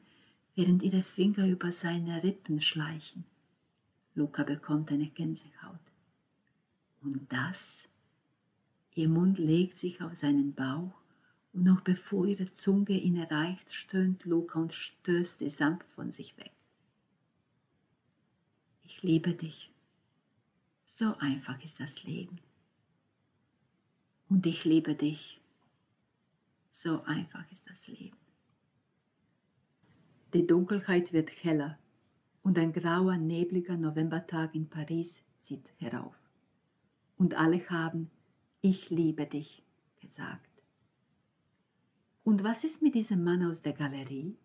während 0.54 0.82
ihre 0.82 1.02
Finger 1.02 1.46
über 1.46 1.70
seine 1.70 2.22
Rippen 2.22 2.62
schleichen. 2.62 3.24
Luca 4.14 4.42
bekommt 4.42 4.90
eine 4.90 5.08
Gänsehaut. 5.10 5.78
Und 7.02 7.30
das? 7.30 7.90
Ihr 8.98 9.08
Mund 9.08 9.38
legt 9.38 9.78
sich 9.78 10.02
auf 10.02 10.16
seinen 10.16 10.54
Bauch 10.54 11.00
und 11.52 11.62
noch 11.62 11.82
bevor 11.82 12.26
ihre 12.26 12.50
Zunge 12.50 12.98
ihn 12.98 13.14
erreicht, 13.14 13.72
stöhnt 13.72 14.24
Luca 14.24 14.58
und 14.58 14.74
stößt 14.74 15.38
sie 15.38 15.50
sanft 15.50 15.86
von 15.92 16.10
sich 16.10 16.36
weg. 16.36 16.50
Ich 18.82 19.04
liebe 19.04 19.34
dich. 19.34 19.70
So 20.84 21.16
einfach 21.18 21.62
ist 21.62 21.78
das 21.78 22.02
Leben. 22.02 22.40
Und 24.28 24.44
ich 24.46 24.64
liebe 24.64 24.96
dich. 24.96 25.40
So 26.72 27.04
einfach 27.04 27.48
ist 27.52 27.70
das 27.70 27.86
Leben. 27.86 28.16
Die 30.34 30.44
Dunkelheit 30.44 31.12
wird 31.12 31.30
heller 31.44 31.78
und 32.42 32.58
ein 32.58 32.72
grauer, 32.72 33.16
nebliger 33.16 33.76
Novembertag 33.76 34.56
in 34.56 34.68
Paris 34.68 35.22
zieht 35.38 35.70
herauf. 35.78 36.16
Und 37.16 37.34
alle 37.34 37.64
haben 37.70 38.10
Ich 38.60 38.90
liebe 38.90 39.24
dich 39.24 39.62
gesagt. 40.00 40.50
Und 42.24 42.42
was 42.42 42.64
ist 42.64 42.82
mit 42.82 42.96
diesem 42.96 43.22
Mann 43.22 43.44
aus 43.44 43.62
der 43.62 43.72
Galerie? 43.72 44.36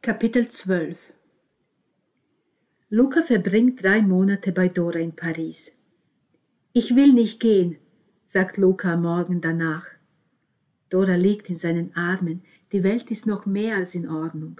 Kapitel 0.00 0.48
12 0.48 0.98
Luca 2.88 3.22
verbringt 3.22 3.82
drei 3.82 4.00
Monate 4.00 4.52
bei 4.52 4.68
Dora 4.68 4.98
in 4.98 5.16
Paris. 5.16 5.72
Ich 6.74 6.96
will 6.96 7.12
nicht 7.12 7.38
gehen, 7.38 7.76
sagt 8.24 8.56
Luca 8.56 8.96
Morgen 8.96 9.42
danach. 9.42 9.84
Dora 10.88 11.16
liegt 11.16 11.50
in 11.50 11.56
seinen 11.56 11.94
Armen, 11.94 12.44
die 12.72 12.82
Welt 12.82 13.10
ist 13.10 13.26
noch 13.26 13.44
mehr 13.44 13.76
als 13.76 13.94
in 13.94 14.08
Ordnung. 14.08 14.58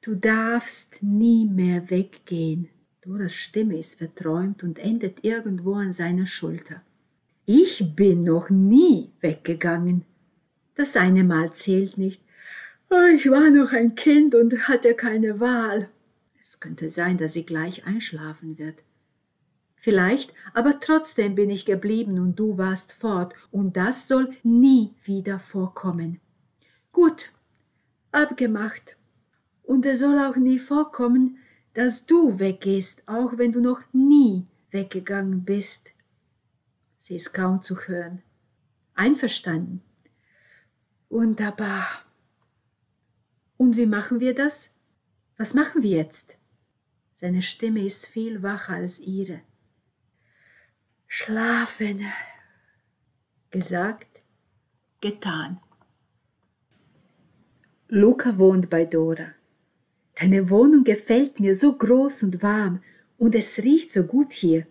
Du 0.00 0.16
darfst 0.16 1.00
nie 1.04 1.46
mehr 1.46 1.88
weggehen. 1.88 2.68
Doras 3.02 3.32
Stimme 3.32 3.78
ist 3.78 3.96
verträumt 3.96 4.64
und 4.64 4.80
endet 4.80 5.22
irgendwo 5.22 5.74
an 5.74 5.92
seiner 5.92 6.26
Schulter. 6.26 6.82
Ich 7.46 7.94
bin 7.94 8.24
noch 8.24 8.50
nie 8.50 9.12
weggegangen. 9.20 10.04
Das 10.74 10.96
eine 10.96 11.22
Mal 11.22 11.52
zählt 11.52 11.96
nicht. 11.96 12.22
Ich 13.14 13.30
war 13.30 13.50
noch 13.50 13.70
ein 13.70 13.94
Kind 13.94 14.34
und 14.34 14.66
hatte 14.66 14.94
keine 14.94 15.38
Wahl. 15.38 15.90
Es 16.40 16.58
könnte 16.58 16.88
sein, 16.88 17.18
dass 17.18 17.34
sie 17.34 17.46
gleich 17.46 17.86
einschlafen 17.86 18.58
wird. 18.58 18.82
Vielleicht, 19.82 20.34
aber 20.52 20.78
trotzdem 20.78 21.34
bin 21.34 21.48
ich 21.48 21.64
geblieben 21.64 22.18
und 22.18 22.38
du 22.38 22.58
warst 22.58 22.92
fort, 22.92 23.34
und 23.50 23.78
das 23.78 24.08
soll 24.08 24.36
nie 24.42 24.94
wieder 25.04 25.40
vorkommen. 25.40 26.20
Gut, 26.92 27.32
abgemacht. 28.12 28.96
Und 29.62 29.86
es 29.86 30.00
soll 30.00 30.18
auch 30.18 30.36
nie 30.36 30.58
vorkommen, 30.58 31.38
dass 31.72 32.04
du 32.04 32.38
weggehst, 32.38 33.02
auch 33.06 33.38
wenn 33.38 33.52
du 33.52 33.60
noch 33.60 33.80
nie 33.92 34.46
weggegangen 34.70 35.44
bist. 35.44 35.92
Sie 36.98 37.14
ist 37.14 37.32
kaum 37.32 37.62
zu 37.62 37.78
hören. 37.86 38.22
Einverstanden. 38.94 39.80
Wunderbar. 41.08 41.86
Und 43.56 43.78
wie 43.78 43.86
machen 43.86 44.20
wir 44.20 44.34
das? 44.34 44.72
Was 45.38 45.54
machen 45.54 45.82
wir 45.82 45.96
jetzt? 45.96 46.36
Seine 47.14 47.40
Stimme 47.40 47.82
ist 47.84 48.08
viel 48.08 48.42
wacher 48.42 48.74
als 48.74 48.98
ihre. 48.98 49.40
Schlafen. 51.12 52.06
Gesagt, 53.50 54.22
getan. 55.00 55.58
Luca 57.88 58.38
wohnt 58.38 58.70
bei 58.70 58.84
Dora. 58.84 59.34
Deine 60.14 60.48
Wohnung 60.50 60.84
gefällt 60.84 61.40
mir 61.40 61.56
so 61.56 61.72
groß 61.72 62.22
und 62.22 62.44
warm 62.44 62.80
und 63.18 63.34
es 63.34 63.58
riecht 63.58 63.90
so 63.90 64.04
gut 64.04 64.32
hier. 64.32 64.68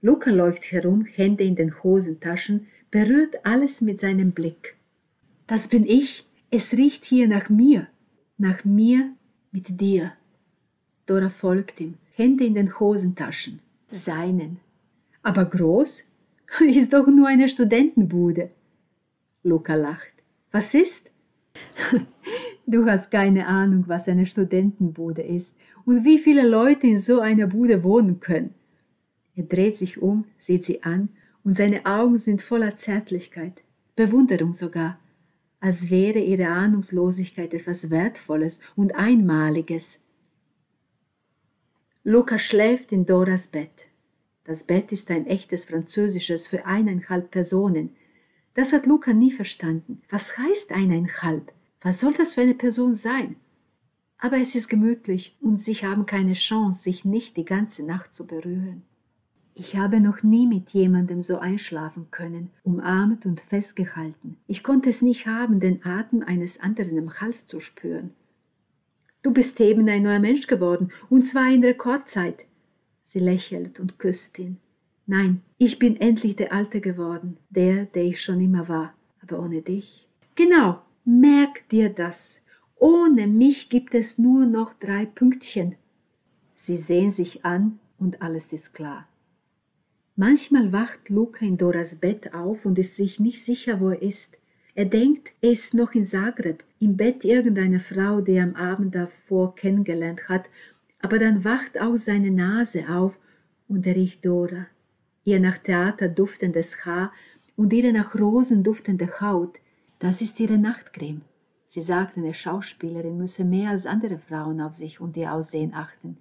Luca 0.00 0.30
läuft 0.30 0.72
herum, 0.72 1.04
Hände 1.04 1.44
in 1.44 1.54
den 1.54 1.82
Hosentaschen, 1.82 2.66
berührt 2.90 3.44
alles 3.44 3.82
mit 3.82 4.00
seinem 4.00 4.32
Blick. 4.32 4.76
Das 5.46 5.68
bin 5.68 5.84
ich, 5.84 6.26
es 6.50 6.72
riecht 6.72 7.04
hier 7.04 7.28
nach 7.28 7.50
mir, 7.50 7.88
nach 8.38 8.64
mir 8.64 9.12
mit 9.52 9.78
dir. 9.78 10.14
Dora 11.04 11.28
folgt 11.28 11.78
ihm, 11.78 11.98
Hände 12.14 12.46
in 12.46 12.54
den 12.54 12.80
Hosentaschen, 12.80 13.60
seinen. 13.90 14.63
Aber 15.24 15.46
groß? 15.46 16.04
Ist 16.60 16.92
doch 16.92 17.08
nur 17.08 17.26
eine 17.26 17.48
Studentenbude. 17.48 18.50
Luca 19.42 19.74
lacht. 19.74 20.12
Was 20.52 20.72
ist? 20.74 21.10
Du 22.66 22.86
hast 22.86 23.10
keine 23.10 23.46
Ahnung, 23.46 23.84
was 23.88 24.08
eine 24.08 24.24
Studentenbude 24.24 25.20
ist 25.20 25.54
und 25.84 26.06
wie 26.06 26.18
viele 26.18 26.48
Leute 26.48 26.86
in 26.86 26.96
so 26.96 27.20
einer 27.20 27.46
Bude 27.46 27.84
wohnen 27.84 28.20
können. 28.20 28.54
Er 29.36 29.44
dreht 29.44 29.76
sich 29.76 30.00
um, 30.00 30.24
sieht 30.38 30.64
sie 30.64 30.82
an, 30.82 31.10
und 31.44 31.58
seine 31.58 31.84
Augen 31.84 32.16
sind 32.16 32.40
voller 32.40 32.74
Zärtlichkeit, 32.76 33.62
Bewunderung 33.96 34.54
sogar, 34.54 34.98
als 35.60 35.90
wäre 35.90 36.20
ihre 36.20 36.48
Ahnungslosigkeit 36.48 37.52
etwas 37.52 37.90
Wertvolles 37.90 38.60
und 38.76 38.94
Einmaliges. 38.94 40.00
Luca 42.02 42.38
schläft 42.38 42.92
in 42.92 43.04
Doras 43.04 43.48
Bett. 43.48 43.90
Das 44.44 44.64
Bett 44.64 44.92
ist 44.92 45.10
ein 45.10 45.26
echtes 45.26 45.64
französisches 45.64 46.46
für 46.46 46.66
eineinhalb 46.66 47.30
Personen. 47.30 47.90
Das 48.54 48.72
hat 48.72 48.86
Luca 48.86 49.12
nie 49.12 49.32
verstanden. 49.32 50.02
Was 50.10 50.36
heißt 50.38 50.70
eineinhalb? 50.72 51.52
Was 51.80 52.00
soll 52.00 52.12
das 52.14 52.34
für 52.34 52.42
eine 52.42 52.54
Person 52.54 52.94
sein? 52.94 53.36
Aber 54.18 54.38
es 54.38 54.54
ist 54.54 54.68
gemütlich 54.68 55.36
und 55.40 55.60
sie 55.60 55.74
haben 55.74 56.06
keine 56.06 56.34
Chance, 56.34 56.82
sich 56.82 57.04
nicht 57.04 57.36
die 57.36 57.44
ganze 57.44 57.84
Nacht 57.84 58.14
zu 58.14 58.26
berühren. 58.26 58.82
Ich 59.56 59.76
habe 59.76 60.00
noch 60.00 60.22
nie 60.22 60.46
mit 60.46 60.70
jemandem 60.70 61.22
so 61.22 61.38
einschlafen 61.38 62.08
können, 62.10 62.50
umarmt 62.64 63.24
und 63.24 63.40
festgehalten. 63.40 64.36
Ich 64.48 64.62
konnte 64.64 64.90
es 64.90 65.00
nicht 65.00 65.26
haben, 65.26 65.60
den 65.60 65.84
Atem 65.84 66.22
eines 66.22 66.58
anderen 66.60 66.96
im 66.96 67.20
Hals 67.20 67.46
zu 67.46 67.60
spüren. 67.60 68.10
Du 69.22 69.30
bist 69.30 69.60
eben 69.60 69.88
ein 69.88 70.02
neuer 70.02 70.18
Mensch 70.18 70.46
geworden, 70.48 70.90
und 71.08 71.24
zwar 71.24 71.48
in 71.50 71.64
Rekordzeit. 71.64 72.44
Sie 73.14 73.20
lächelt 73.20 73.78
und 73.78 74.00
küsst 74.00 74.40
ihn. 74.40 74.56
Nein, 75.06 75.40
ich 75.56 75.78
bin 75.78 76.00
endlich 76.00 76.34
der 76.34 76.52
Alte 76.52 76.80
geworden, 76.80 77.36
der, 77.48 77.84
der 77.84 78.02
ich 78.02 78.20
schon 78.20 78.40
immer 78.40 78.68
war, 78.68 78.92
aber 79.22 79.38
ohne 79.38 79.62
dich. 79.62 80.08
Genau, 80.34 80.82
merk 81.04 81.68
dir 81.68 81.90
das. 81.90 82.40
Ohne 82.74 83.28
mich 83.28 83.68
gibt 83.68 83.94
es 83.94 84.18
nur 84.18 84.46
noch 84.46 84.74
drei 84.80 85.06
Pünktchen. 85.06 85.76
Sie 86.56 86.76
sehen 86.76 87.12
sich 87.12 87.44
an 87.44 87.78
und 88.00 88.20
alles 88.20 88.52
ist 88.52 88.74
klar. 88.74 89.06
Manchmal 90.16 90.72
wacht 90.72 91.08
Luca 91.08 91.46
in 91.46 91.56
Doras 91.56 91.94
Bett 91.94 92.34
auf 92.34 92.66
und 92.66 92.80
ist 92.80 92.96
sich 92.96 93.20
nicht 93.20 93.44
sicher, 93.44 93.78
wo 93.78 93.90
er 93.90 94.02
ist. 94.02 94.36
Er 94.74 94.86
denkt, 94.86 95.30
er 95.40 95.52
ist 95.52 95.72
noch 95.72 95.94
in 95.94 96.04
Zagreb, 96.04 96.64
im 96.80 96.96
Bett 96.96 97.24
irgendeiner 97.24 97.78
Frau, 97.78 98.20
die 98.20 98.32
er 98.32 98.42
am 98.42 98.56
Abend 98.56 98.92
davor 98.96 99.54
kennengelernt 99.54 100.28
hat, 100.28 100.50
aber 101.04 101.18
dann 101.18 101.44
wacht 101.44 101.78
auch 101.78 101.96
seine 101.96 102.30
Nase 102.30 102.88
auf 102.88 103.18
und 103.68 103.86
er 103.86 103.94
riecht 103.94 104.24
Dora, 104.24 104.68
ihr 105.24 105.38
nach 105.38 105.58
Theater 105.58 106.08
duftendes 106.08 106.86
Haar 106.86 107.12
und 107.56 107.74
ihre 107.74 107.92
nach 107.92 108.14
Rosen 108.14 108.62
duftende 108.62 109.20
Haut. 109.20 109.58
Das 109.98 110.22
ist 110.22 110.40
ihre 110.40 110.56
Nachtcreme. 110.56 111.20
Sie 111.68 111.82
sagt, 111.82 112.16
eine 112.16 112.32
Schauspielerin 112.32 113.18
müsse 113.18 113.44
mehr 113.44 113.68
als 113.68 113.84
andere 113.84 114.16
Frauen 114.16 114.62
auf 114.62 114.72
sich 114.72 114.98
und 114.98 115.14
ihr 115.18 115.34
Aussehen 115.34 115.74
achten. 115.74 116.16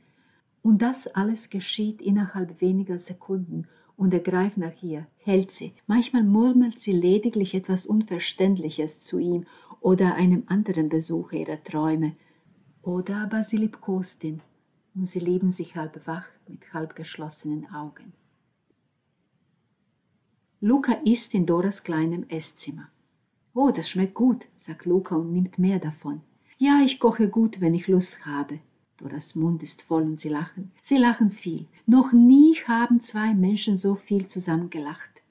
Und 0.62 0.82
das 0.82 1.08
alles 1.08 1.50
geschieht 1.50 2.02
innerhalb 2.02 2.60
weniger 2.60 3.00
Sekunden 3.00 3.69
und 3.96 4.13
er 4.13 4.19
greift 4.19 4.58
nach 4.58 4.84
ihr, 4.84 5.08
hält 5.19 5.52
sie. 5.52 5.72
Manchmal 5.88 6.24
murmelt 6.24 6.82
sie 6.82 6.91
lediglich 6.91 7.54
etwas 7.56 7.86
Unverständliches 7.86 9.00
zu 9.00 9.17
ihm 9.17 9.46
oder 9.80 10.15
einem 10.15 10.43
anderen 10.48 10.89
Besucher 10.89 11.38
ihrer 11.38 11.63
Träume. 11.63 12.17
Oder 12.82 13.24
aber 13.24 13.43
sie 13.43 13.56
liebkost 13.56 14.26
ihn 14.26 14.41
und 14.96 15.06
sie 15.06 15.20
lieben 15.20 15.52
sich 15.52 15.76
halb 15.76 16.06
wach 16.08 16.28
mit 16.48 16.74
halb 16.74 16.96
geschlossenen 16.96 17.72
Augen. 17.74 18.14
Luca 20.62 20.94
isst 21.04 21.34
in 21.34 21.46
Doras 21.46 21.84
kleinem 21.84 22.26
Esszimmer. 22.30 22.90
Oh, 23.54 23.72
das 23.72 23.90
schmeckt 23.90 24.14
gut, 24.14 24.48
sagt 24.58 24.86
Luca 24.86 25.16
und 25.16 25.34
nimmt 25.34 25.60
mehr 25.60 25.80
davon. 25.80 26.22
Ja, 26.58 26.82
ich 26.84 27.00
koche 27.00 27.28
gut, 27.28 27.60
wenn 27.60 27.74
ich 27.74 27.88
Lust 27.88 28.26
habe. 28.26 28.60
Doras 28.98 29.36
Mund 29.36 29.62
ist 29.62 29.82
voll 29.82 30.04
und 30.04 30.20
sie 30.20 30.30
lachen. 30.30 30.72
Sie 30.82 30.98
lachen 30.98 31.32
viel. 31.32 31.68
Noch 31.86 32.14
nie 32.14 32.56
haben 32.68 33.02
zwei 33.02 33.34
Menschen 33.34 33.76
so 33.76 33.96
viel 33.96 34.28
zusammen 34.28 34.70
gelacht. 34.70 35.22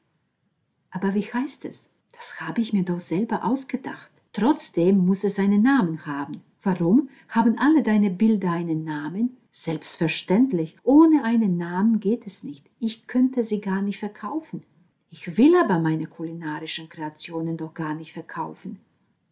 Aber 0.90 1.14
wie 1.14 1.22
heißt 1.22 1.64
es? 1.64 1.88
Das 2.12 2.40
habe 2.40 2.60
ich 2.60 2.72
mir 2.72 2.84
doch 2.84 3.00
selber 3.00 3.44
ausgedacht. 3.44 4.10
Trotzdem 4.32 4.98
muss 4.98 5.24
es 5.24 5.38
einen 5.38 5.62
Namen 5.62 6.04
haben. 6.04 6.42
Warum 6.62 7.08
haben 7.28 7.58
alle 7.58 7.82
deine 7.82 8.10
Bilder 8.10 8.52
einen 8.52 8.84
Namen? 8.84 9.36
Selbstverständlich. 9.52 10.76
Ohne 10.82 11.24
einen 11.24 11.58
Namen 11.58 12.00
geht 12.00 12.26
es 12.26 12.42
nicht. 12.42 12.70
Ich 12.78 13.06
könnte 13.06 13.44
sie 13.44 13.60
gar 13.60 13.82
nicht 13.82 13.98
verkaufen. 13.98 14.62
Ich 15.10 15.36
will 15.36 15.54
aber 15.56 15.78
meine 15.78 16.06
kulinarischen 16.06 16.88
Kreationen 16.88 17.56
doch 17.56 17.74
gar 17.74 17.94
nicht 17.94 18.12
verkaufen. 18.12 18.78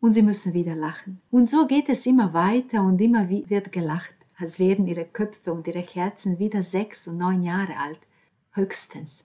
Und 0.01 0.13
sie 0.13 0.23
müssen 0.23 0.53
wieder 0.53 0.75
lachen. 0.75 1.21
Und 1.31 1.49
so 1.49 1.67
geht 1.67 1.89
es 1.89 2.05
immer 2.05 2.35
weiter 2.35 2.83
und 2.83 3.01
immer 3.01 3.29
wird 3.29 3.73
gelacht 3.73 4.15
als 4.41 4.59
wären 4.59 4.87
ihre 4.87 5.05
Köpfe 5.05 5.53
und 5.53 5.67
ihre 5.67 5.81
Herzen 5.81 6.39
wieder 6.39 6.63
sechs 6.63 7.07
und 7.07 7.19
neun 7.19 7.43
Jahre 7.43 7.77
alt, 7.77 8.01
höchstens. 8.53 9.25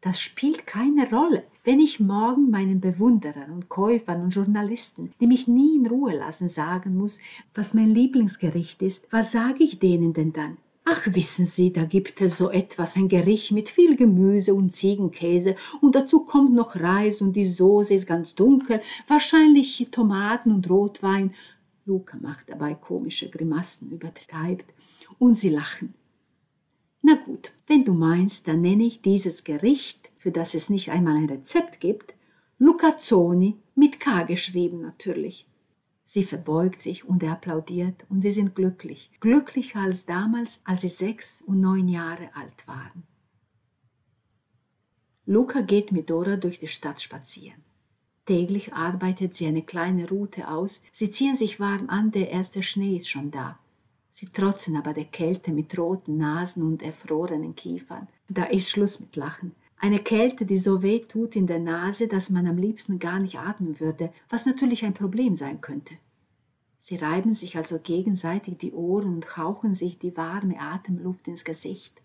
Das 0.00 0.20
spielt 0.20 0.66
keine 0.66 1.10
Rolle, 1.10 1.44
wenn 1.64 1.80
ich 1.80 2.00
morgen 2.00 2.50
meinen 2.50 2.80
Bewunderern 2.80 3.52
und 3.52 3.68
Käufern 3.68 4.22
und 4.22 4.30
Journalisten, 4.30 5.12
die 5.20 5.26
mich 5.26 5.46
nie 5.46 5.76
in 5.76 5.86
Ruhe 5.86 6.16
lassen, 6.16 6.48
sagen 6.48 6.96
muss, 6.96 7.18
was 7.54 7.74
mein 7.74 7.88
Lieblingsgericht 7.88 8.82
ist, 8.82 9.06
was 9.12 9.32
sage 9.32 9.62
ich 9.62 9.78
denen 9.78 10.12
denn 10.12 10.32
dann? 10.32 10.56
Ach, 10.84 11.06
wissen 11.06 11.44
Sie, 11.44 11.72
da 11.72 11.84
gibt 11.84 12.20
es 12.20 12.38
so 12.38 12.50
etwas, 12.50 12.96
ein 12.96 13.08
Gericht 13.08 13.52
mit 13.52 13.70
viel 13.70 13.94
Gemüse 13.94 14.52
und 14.52 14.72
Ziegenkäse 14.72 15.54
und 15.80 15.94
dazu 15.94 16.24
kommt 16.24 16.52
noch 16.52 16.74
Reis 16.74 17.20
und 17.22 17.34
die 17.34 17.44
Soße 17.44 17.94
ist 17.94 18.08
ganz 18.08 18.34
dunkel, 18.34 18.80
wahrscheinlich 19.06 19.88
Tomaten 19.92 20.50
und 20.50 20.68
Rotwein 20.68 21.32
Luca 21.84 22.16
macht 22.20 22.48
dabei 22.48 22.74
komische 22.74 23.28
Grimassen, 23.28 23.90
übertreibt 23.90 24.72
und 25.18 25.38
sie 25.38 25.50
lachen. 25.50 25.94
Na 27.02 27.14
gut, 27.14 27.52
wenn 27.66 27.84
du 27.84 27.92
meinst, 27.92 28.46
dann 28.46 28.60
nenne 28.60 28.84
ich 28.84 29.02
dieses 29.02 29.42
Gericht, 29.42 30.11
für 30.22 30.30
das 30.30 30.54
es 30.54 30.70
nicht 30.70 30.90
einmal 30.90 31.16
ein 31.16 31.28
Rezept 31.28 31.80
gibt, 31.80 32.14
Lucazzoni 32.58 33.56
mit 33.74 33.98
K 33.98 34.22
geschrieben 34.22 34.80
natürlich. 34.80 35.48
Sie 36.04 36.22
verbeugt 36.22 36.80
sich 36.80 37.04
und 37.04 37.24
er 37.24 37.32
applaudiert 37.32 38.04
und 38.08 38.20
sie 38.20 38.30
sind 38.30 38.54
glücklich, 38.54 39.10
glücklicher 39.18 39.80
als 39.80 40.06
damals, 40.06 40.60
als 40.64 40.82
sie 40.82 40.88
sechs 40.88 41.42
und 41.42 41.60
neun 41.60 41.88
Jahre 41.88 42.30
alt 42.34 42.68
waren. 42.68 43.02
Luca 45.26 45.60
geht 45.60 45.90
mit 45.90 46.08
Dora 46.08 46.36
durch 46.36 46.60
die 46.60 46.68
Stadt 46.68 47.00
spazieren. 47.00 47.64
Täglich 48.26 48.72
arbeitet 48.72 49.34
sie 49.34 49.46
eine 49.46 49.62
kleine 49.62 50.08
Route 50.08 50.48
aus, 50.48 50.82
sie 50.92 51.10
ziehen 51.10 51.34
sich 51.34 51.58
warm 51.58 51.88
an, 51.88 52.12
der 52.12 52.30
erste 52.30 52.62
Schnee 52.62 52.96
ist 52.96 53.08
schon 53.08 53.32
da. 53.32 53.58
Sie 54.12 54.26
trotzen 54.26 54.76
aber 54.76 54.92
der 54.92 55.06
Kälte 55.06 55.50
mit 55.50 55.76
roten 55.76 56.18
Nasen 56.18 56.62
und 56.62 56.82
erfrorenen 56.82 57.56
Kiefern. 57.56 58.06
Da 58.28 58.44
ist 58.44 58.70
Schluss 58.70 59.00
mit 59.00 59.16
Lachen. 59.16 59.56
Eine 59.84 59.98
Kälte, 59.98 60.46
die 60.46 60.58
so 60.58 60.84
weh 60.84 61.00
tut 61.00 61.34
in 61.34 61.48
der 61.48 61.58
Nase, 61.58 62.06
dass 62.06 62.30
man 62.30 62.46
am 62.46 62.56
liebsten 62.56 63.00
gar 63.00 63.18
nicht 63.18 63.40
atmen 63.40 63.80
würde, 63.80 64.12
was 64.28 64.46
natürlich 64.46 64.84
ein 64.84 64.94
Problem 64.94 65.34
sein 65.34 65.60
könnte. 65.60 65.94
Sie 66.78 66.94
reiben 66.94 67.34
sich 67.34 67.56
also 67.56 67.80
gegenseitig 67.80 68.58
die 68.58 68.70
Ohren 68.74 69.12
und 69.12 69.36
hauchen 69.36 69.74
sich 69.74 69.98
die 69.98 70.16
warme 70.16 70.60
Atemluft 70.60 71.26
ins 71.26 71.42
Gesicht. 71.42 72.00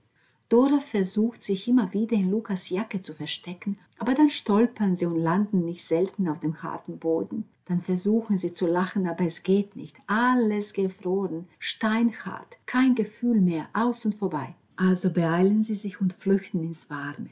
Dora 0.49 0.79
versucht 0.79 1.43
sich 1.43 1.67
immer 1.67 1.93
wieder 1.93 2.17
in 2.17 2.31
Lukas 2.31 2.71
Jacke 2.71 2.99
zu 2.99 3.13
verstecken, 3.13 3.77
aber 3.99 4.15
dann 4.15 4.31
stolpern 4.31 4.95
sie 4.95 5.05
und 5.05 5.19
landen 5.19 5.63
nicht 5.63 5.85
selten 5.85 6.27
auf 6.29 6.39
dem 6.39 6.63
harten 6.63 6.97
Boden. 6.97 7.45
Dann 7.65 7.83
versuchen 7.83 8.39
sie 8.39 8.53
zu 8.53 8.65
lachen, 8.65 9.05
aber 9.05 9.25
es 9.25 9.43
geht 9.43 9.75
nicht. 9.75 9.95
Alles 10.07 10.73
gefroren, 10.73 11.47
steinhart, 11.59 12.57
kein 12.65 12.95
Gefühl 12.95 13.39
mehr, 13.39 13.67
aus 13.73 14.03
und 14.03 14.15
vorbei. 14.15 14.55
Also 14.77 15.11
beeilen 15.13 15.61
sie 15.61 15.75
sich 15.75 16.01
und 16.01 16.13
flüchten 16.13 16.63
ins 16.63 16.89
Warme. 16.89 17.29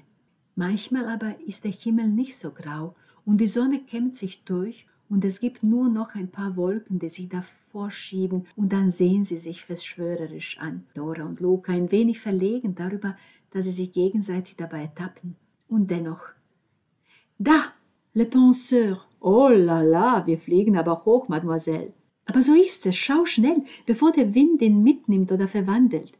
Manchmal 0.55 1.07
aber 1.07 1.35
ist 1.45 1.65
der 1.65 1.71
Himmel 1.71 2.07
nicht 2.07 2.37
so 2.37 2.51
grau 2.51 2.95
und 3.25 3.41
die 3.41 3.47
Sonne 3.47 3.79
kämmt 3.79 4.15
sich 4.15 4.43
durch 4.45 4.87
und 5.09 5.25
es 5.25 5.39
gibt 5.39 5.63
nur 5.63 5.89
noch 5.89 6.15
ein 6.15 6.29
paar 6.29 6.55
Wolken, 6.55 6.99
die 6.99 7.09
sich 7.09 7.29
davor 7.29 7.91
schieben 7.91 8.47
und 8.55 8.71
dann 8.71 8.89
sehen 8.89 9.25
sie 9.25 9.37
sich 9.37 9.65
verschwörerisch 9.65 10.57
an. 10.59 10.85
Dora 10.93 11.23
und 11.23 11.39
Luca 11.39 11.73
ein 11.73 11.91
wenig 11.91 12.19
verlegen 12.21 12.73
darüber, 12.73 13.17
dass 13.51 13.65
sie 13.65 13.71
sich 13.71 13.91
gegenseitig 13.91 14.55
dabei 14.55 14.81
ertappen. 14.83 15.35
Und 15.67 15.91
dennoch. 15.91 16.27
Da, 17.37 17.73
le 18.13 18.25
penseur. 18.25 19.05
Oh 19.19 19.49
la 19.49 19.81
la, 19.81 20.25
wir 20.25 20.37
fliegen 20.37 20.77
aber 20.77 21.03
hoch, 21.05 21.27
Mademoiselle. 21.27 21.93
Aber 22.25 22.41
so 22.41 22.53
ist 22.53 22.85
es, 22.85 22.95
schau 22.95 23.25
schnell, 23.25 23.63
bevor 23.85 24.11
der 24.11 24.33
Wind 24.33 24.61
ihn 24.61 24.83
mitnimmt 24.83 25.31
oder 25.31 25.47
verwandelt. 25.47 26.13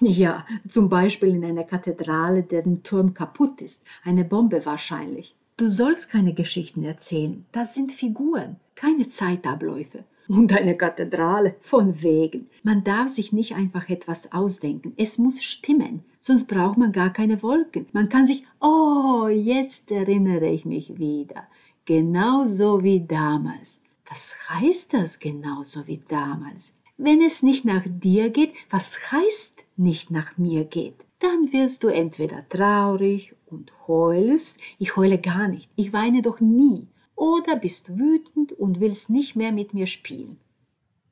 Ja, 0.00 0.46
zum 0.68 0.88
Beispiel 0.88 1.28
in 1.30 1.44
einer 1.44 1.64
Kathedrale, 1.64 2.42
deren 2.42 2.82
Turm 2.82 3.12
kaputt 3.12 3.60
ist. 3.60 3.82
Eine 4.02 4.24
Bombe 4.24 4.64
wahrscheinlich. 4.64 5.34
Du 5.58 5.68
sollst 5.68 6.10
keine 6.10 6.32
Geschichten 6.32 6.84
erzählen. 6.84 7.44
Das 7.52 7.74
sind 7.74 7.92
Figuren, 7.92 8.56
keine 8.74 9.10
Zeitabläufe. 9.10 10.04
Und 10.26 10.52
eine 10.52 10.74
Kathedrale, 10.74 11.56
von 11.60 12.02
wegen. 12.02 12.48
Man 12.62 12.82
darf 12.82 13.08
sich 13.10 13.32
nicht 13.32 13.54
einfach 13.54 13.90
etwas 13.90 14.32
ausdenken. 14.32 14.94
Es 14.96 15.18
muss 15.18 15.42
stimmen. 15.42 16.04
Sonst 16.20 16.46
braucht 16.46 16.78
man 16.78 16.92
gar 16.92 17.12
keine 17.12 17.42
Wolken. 17.42 17.86
Man 17.92 18.08
kann 18.08 18.26
sich, 18.26 18.44
oh, 18.60 19.28
jetzt 19.28 19.90
erinnere 19.90 20.48
ich 20.48 20.64
mich 20.64 20.98
wieder. 20.98 21.46
Genauso 21.84 22.82
wie 22.82 23.00
damals. 23.00 23.80
Was 24.08 24.34
heißt 24.48 24.94
das 24.94 25.18
genauso 25.18 25.86
wie 25.86 26.00
damals? 26.08 26.72
Wenn 26.96 27.22
es 27.22 27.42
nicht 27.42 27.64
nach 27.64 27.84
dir 27.86 28.30
geht, 28.30 28.52
was 28.68 29.10
heißt 29.10 29.64
nicht 29.80 30.10
nach 30.10 30.38
mir 30.38 30.64
geht, 30.64 30.94
dann 31.18 31.52
wirst 31.52 31.82
du 31.82 31.88
entweder 31.88 32.48
traurig 32.48 33.34
und 33.46 33.72
heulst, 33.88 34.58
ich 34.78 34.96
heule 34.96 35.18
gar 35.18 35.48
nicht, 35.48 35.68
ich 35.76 35.92
weine 35.92 36.22
doch 36.22 36.40
nie, 36.40 36.86
oder 37.16 37.56
bist 37.56 37.98
wütend 37.98 38.52
und 38.52 38.80
willst 38.80 39.10
nicht 39.10 39.36
mehr 39.36 39.52
mit 39.52 39.74
mir 39.74 39.86
spielen. 39.86 40.38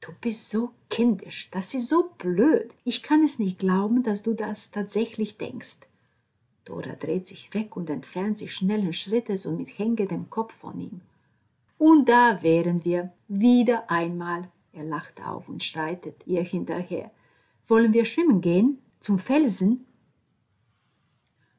Du 0.01 0.13
bist 0.21 0.51
so 0.51 0.71
kindisch, 0.89 1.51
das 1.51 1.75
ist 1.75 1.89
so 1.89 2.11
blöd. 2.19 2.73
Ich 2.85 3.03
kann 3.03 3.23
es 3.25 3.39
nicht 3.39 3.59
glauben, 3.59 4.05
dass 4.05 4.23
du 4.23 4.33
das 4.33 4.71
tatsächlich 4.71 5.37
denkst. 5.37 5.79
Dora 6.65 6.93
dreht 6.93 7.27
sich 7.27 7.53
weg 7.53 7.77
und 7.77 7.91
entfernt 7.91 8.39
sich 8.39 8.55
schnellen 8.55 8.93
Schrittes 8.93 9.45
und 9.45 9.59
mit 9.59 9.79
hängendem 9.79 10.31
Kopf 10.31 10.55
von 10.55 10.81
ihm. 10.81 11.01
Und 11.79 12.09
da 12.09 12.43
wären 12.43 12.85
wir 12.85 13.13
wieder 13.27 13.91
einmal. 13.91 14.49
Er 14.73 14.85
lacht 14.85 15.21
auf 15.25 15.49
und 15.49 15.63
schreitet 15.63 16.27
ihr 16.27 16.43
hinterher. 16.43 17.11
Wollen 17.69 17.93
wir 17.93 18.07
schwimmen 18.07 18.41
gehen? 18.41 18.79
Zum 18.99 19.19
Felsen? 19.19 19.85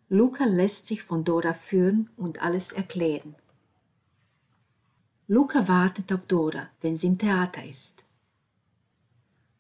Luca 0.09 0.45
lässt 0.45 0.87
sich 0.87 1.03
von 1.03 1.23
Dora 1.23 1.53
führen 1.53 2.09
und 2.17 2.41
alles 2.41 2.71
erklären. 2.71 3.35
Luca 5.27 5.67
wartet 5.67 6.11
auf 6.11 6.21
Dora, 6.27 6.69
wenn 6.81 6.97
sie 6.97 7.05
im 7.05 7.19
Theater 7.19 7.63
ist. 7.63 8.03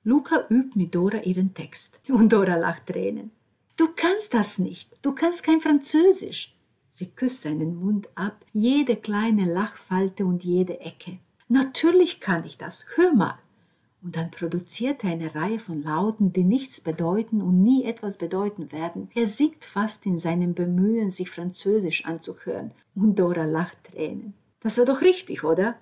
Luca 0.03 0.47
übt 0.49 0.75
mit 0.75 0.95
Dora 0.95 1.19
ihren 1.19 1.53
Text 1.53 2.01
und 2.09 2.33
Dora 2.33 2.55
lacht 2.55 2.87
Tränen. 2.87 3.29
Du 3.77 3.89
kannst 3.95 4.33
das 4.33 4.57
nicht, 4.57 4.97
du 5.03 5.13
kannst 5.13 5.43
kein 5.43 5.61
Französisch. 5.61 6.55
Sie 6.89 7.11
küsst 7.11 7.43
seinen 7.43 7.75
Mund 7.75 8.09
ab, 8.15 8.43
jede 8.53 8.95
kleine 8.95 9.45
Lachfalte 9.45 10.25
und 10.25 10.43
jede 10.43 10.79
Ecke. 10.79 11.19
Natürlich 11.47 12.19
kann 12.19 12.43
ich 12.43 12.57
das, 12.57 12.87
hör 12.95 13.13
mal 13.13 13.37
und 14.01 14.15
dann 14.15 14.31
produziert 14.31 15.03
er 15.03 15.11
eine 15.11 15.35
Reihe 15.35 15.59
von 15.59 15.83
Lauten, 15.83 16.31
die 16.31 16.43
nichts 16.43 16.79
bedeuten 16.79 17.41
und 17.41 17.61
nie 17.63 17.83
etwas 17.83 18.17
bedeuten 18.17 18.71
werden. 18.71 19.09
Er 19.13 19.27
singt 19.27 19.65
fast 19.65 20.05
in 20.05 20.19
seinem 20.19 20.53
Bemühen, 20.53 21.11
sich 21.11 21.29
Französisch 21.29 22.05
anzuhören, 22.05 22.71
und 22.95 23.19
Dora 23.19 23.45
lacht 23.45 23.77
Tränen. 23.83 24.33
Das 24.61 24.77
war 24.77 24.85
doch 24.85 25.01
richtig, 25.01 25.43
oder? 25.43 25.75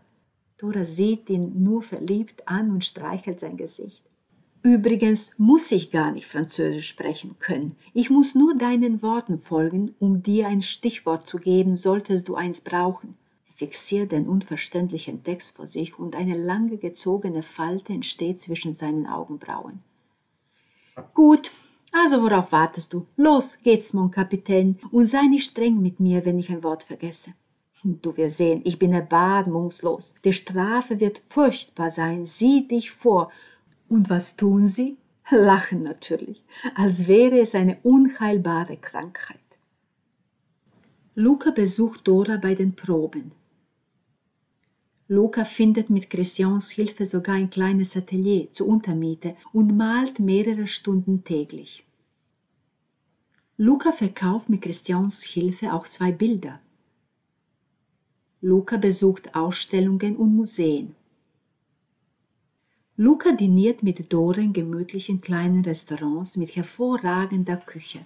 Dora 0.57 0.85
sieht 0.85 1.29
ihn 1.29 1.63
nur 1.63 1.83
verliebt 1.83 2.47
an 2.47 2.71
und 2.71 2.85
streichelt 2.85 3.39
sein 3.39 3.57
Gesicht. 3.57 4.03
Übrigens 4.63 5.33
muss 5.37 5.71
ich 5.71 5.91
gar 5.91 6.11
nicht 6.11 6.25
Französisch 6.25 6.89
sprechen 6.89 7.35
können. 7.39 7.75
Ich 7.93 8.09
muss 8.09 8.33
nur 8.33 8.57
deinen 8.57 9.03
Worten 9.03 9.39
folgen, 9.39 9.93
um 9.99 10.23
dir 10.23 10.47
ein 10.47 10.63
Stichwort 10.63 11.29
zu 11.29 11.37
geben, 11.37 11.77
solltest 11.77 12.27
du 12.27 12.35
eins 12.35 12.61
brauchen 12.61 13.15
fixiert 13.57 14.11
den 14.11 14.27
unverständlichen 14.27 15.23
Text 15.23 15.57
vor 15.57 15.67
sich 15.67 15.97
und 15.97 16.15
eine 16.15 16.37
lange 16.37 16.77
gezogene 16.77 17.43
Falte 17.43 17.91
entsteht 17.91 18.39
zwischen 18.39 18.73
seinen 18.73 19.07
Augenbrauen. 19.07 19.79
Gut, 21.13 21.51
also 21.91 22.21
worauf 22.21 22.51
wartest 22.51 22.93
du? 22.93 23.07
Los 23.17 23.59
geht's, 23.61 23.93
mon 23.93 24.11
Kapitän, 24.11 24.77
und 24.91 25.07
sei 25.07 25.23
nicht 25.23 25.49
streng 25.49 25.81
mit 25.81 25.99
mir, 25.99 26.23
wenn 26.25 26.39
ich 26.39 26.49
ein 26.49 26.63
Wort 26.63 26.83
vergesse. 26.83 27.33
Du 27.83 28.15
wirst 28.17 28.37
sehen, 28.37 28.61
ich 28.63 28.77
bin 28.79 28.93
erbarmungslos. 28.93 30.13
Die 30.23 30.33
Strafe 30.33 30.99
wird 30.99 31.21
furchtbar 31.29 31.89
sein. 31.91 32.25
Sieh 32.25 32.67
dich 32.67 32.91
vor. 32.91 33.31
Und 33.87 34.09
was 34.09 34.35
tun 34.35 34.67
sie? 34.67 34.97
Lachen 35.29 35.83
natürlich, 35.83 36.43
als 36.75 37.07
wäre 37.07 37.39
es 37.39 37.53
eine 37.53 37.77
unheilbare 37.83 38.77
Krankheit. 38.77 39.39
Luca 41.15 41.51
besucht 41.51 42.07
Dora 42.07 42.37
bei 42.37 42.55
den 42.55 42.75
Proben. 42.75 43.31
Luca 45.09 45.45
findet 45.45 45.89
mit 45.89 46.09
Christians 46.09 46.71
Hilfe 46.71 47.05
sogar 47.05 47.35
ein 47.35 47.49
kleines 47.49 47.95
Atelier 47.95 48.51
zur 48.51 48.67
Untermiete 48.67 49.37
und 49.53 49.75
malt 49.77 50.19
mehrere 50.19 50.67
Stunden 50.67 51.23
täglich. 51.23 51.85
Luca 53.55 53.93
verkauft 53.93 54.49
mit 54.49 54.61
Christians 54.61 55.23
Hilfe 55.23 55.73
auch 55.73 55.87
zwei 55.87 56.11
Bilder. 56.11 56.59
Luca 58.41 58.75
besucht 58.77 59.33
Ausstellungen 59.33 60.17
und 60.17 60.35
Museen. 60.35 60.93
Luca 62.97 63.31
diniert 63.31 63.83
mit 63.83 64.11
Dora 64.11 64.41
in 64.41 64.53
gemütlichen 64.53 65.21
kleinen 65.21 65.63
Restaurants 65.63 66.35
mit 66.35 66.55
hervorragender 66.55 67.57
Küche. 67.57 68.05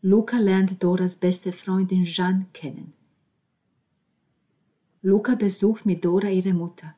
Luca 0.00 0.38
lernt 0.38 0.82
Doras 0.82 1.14
beste 1.14 1.52
Freundin 1.52 2.04
Jeanne 2.04 2.46
kennen. 2.52 2.92
Luca 5.04 5.34
besucht 5.34 5.84
mit 5.84 6.04
Dora 6.04 6.28
ihre 6.28 6.52
Mutter. 6.52 6.94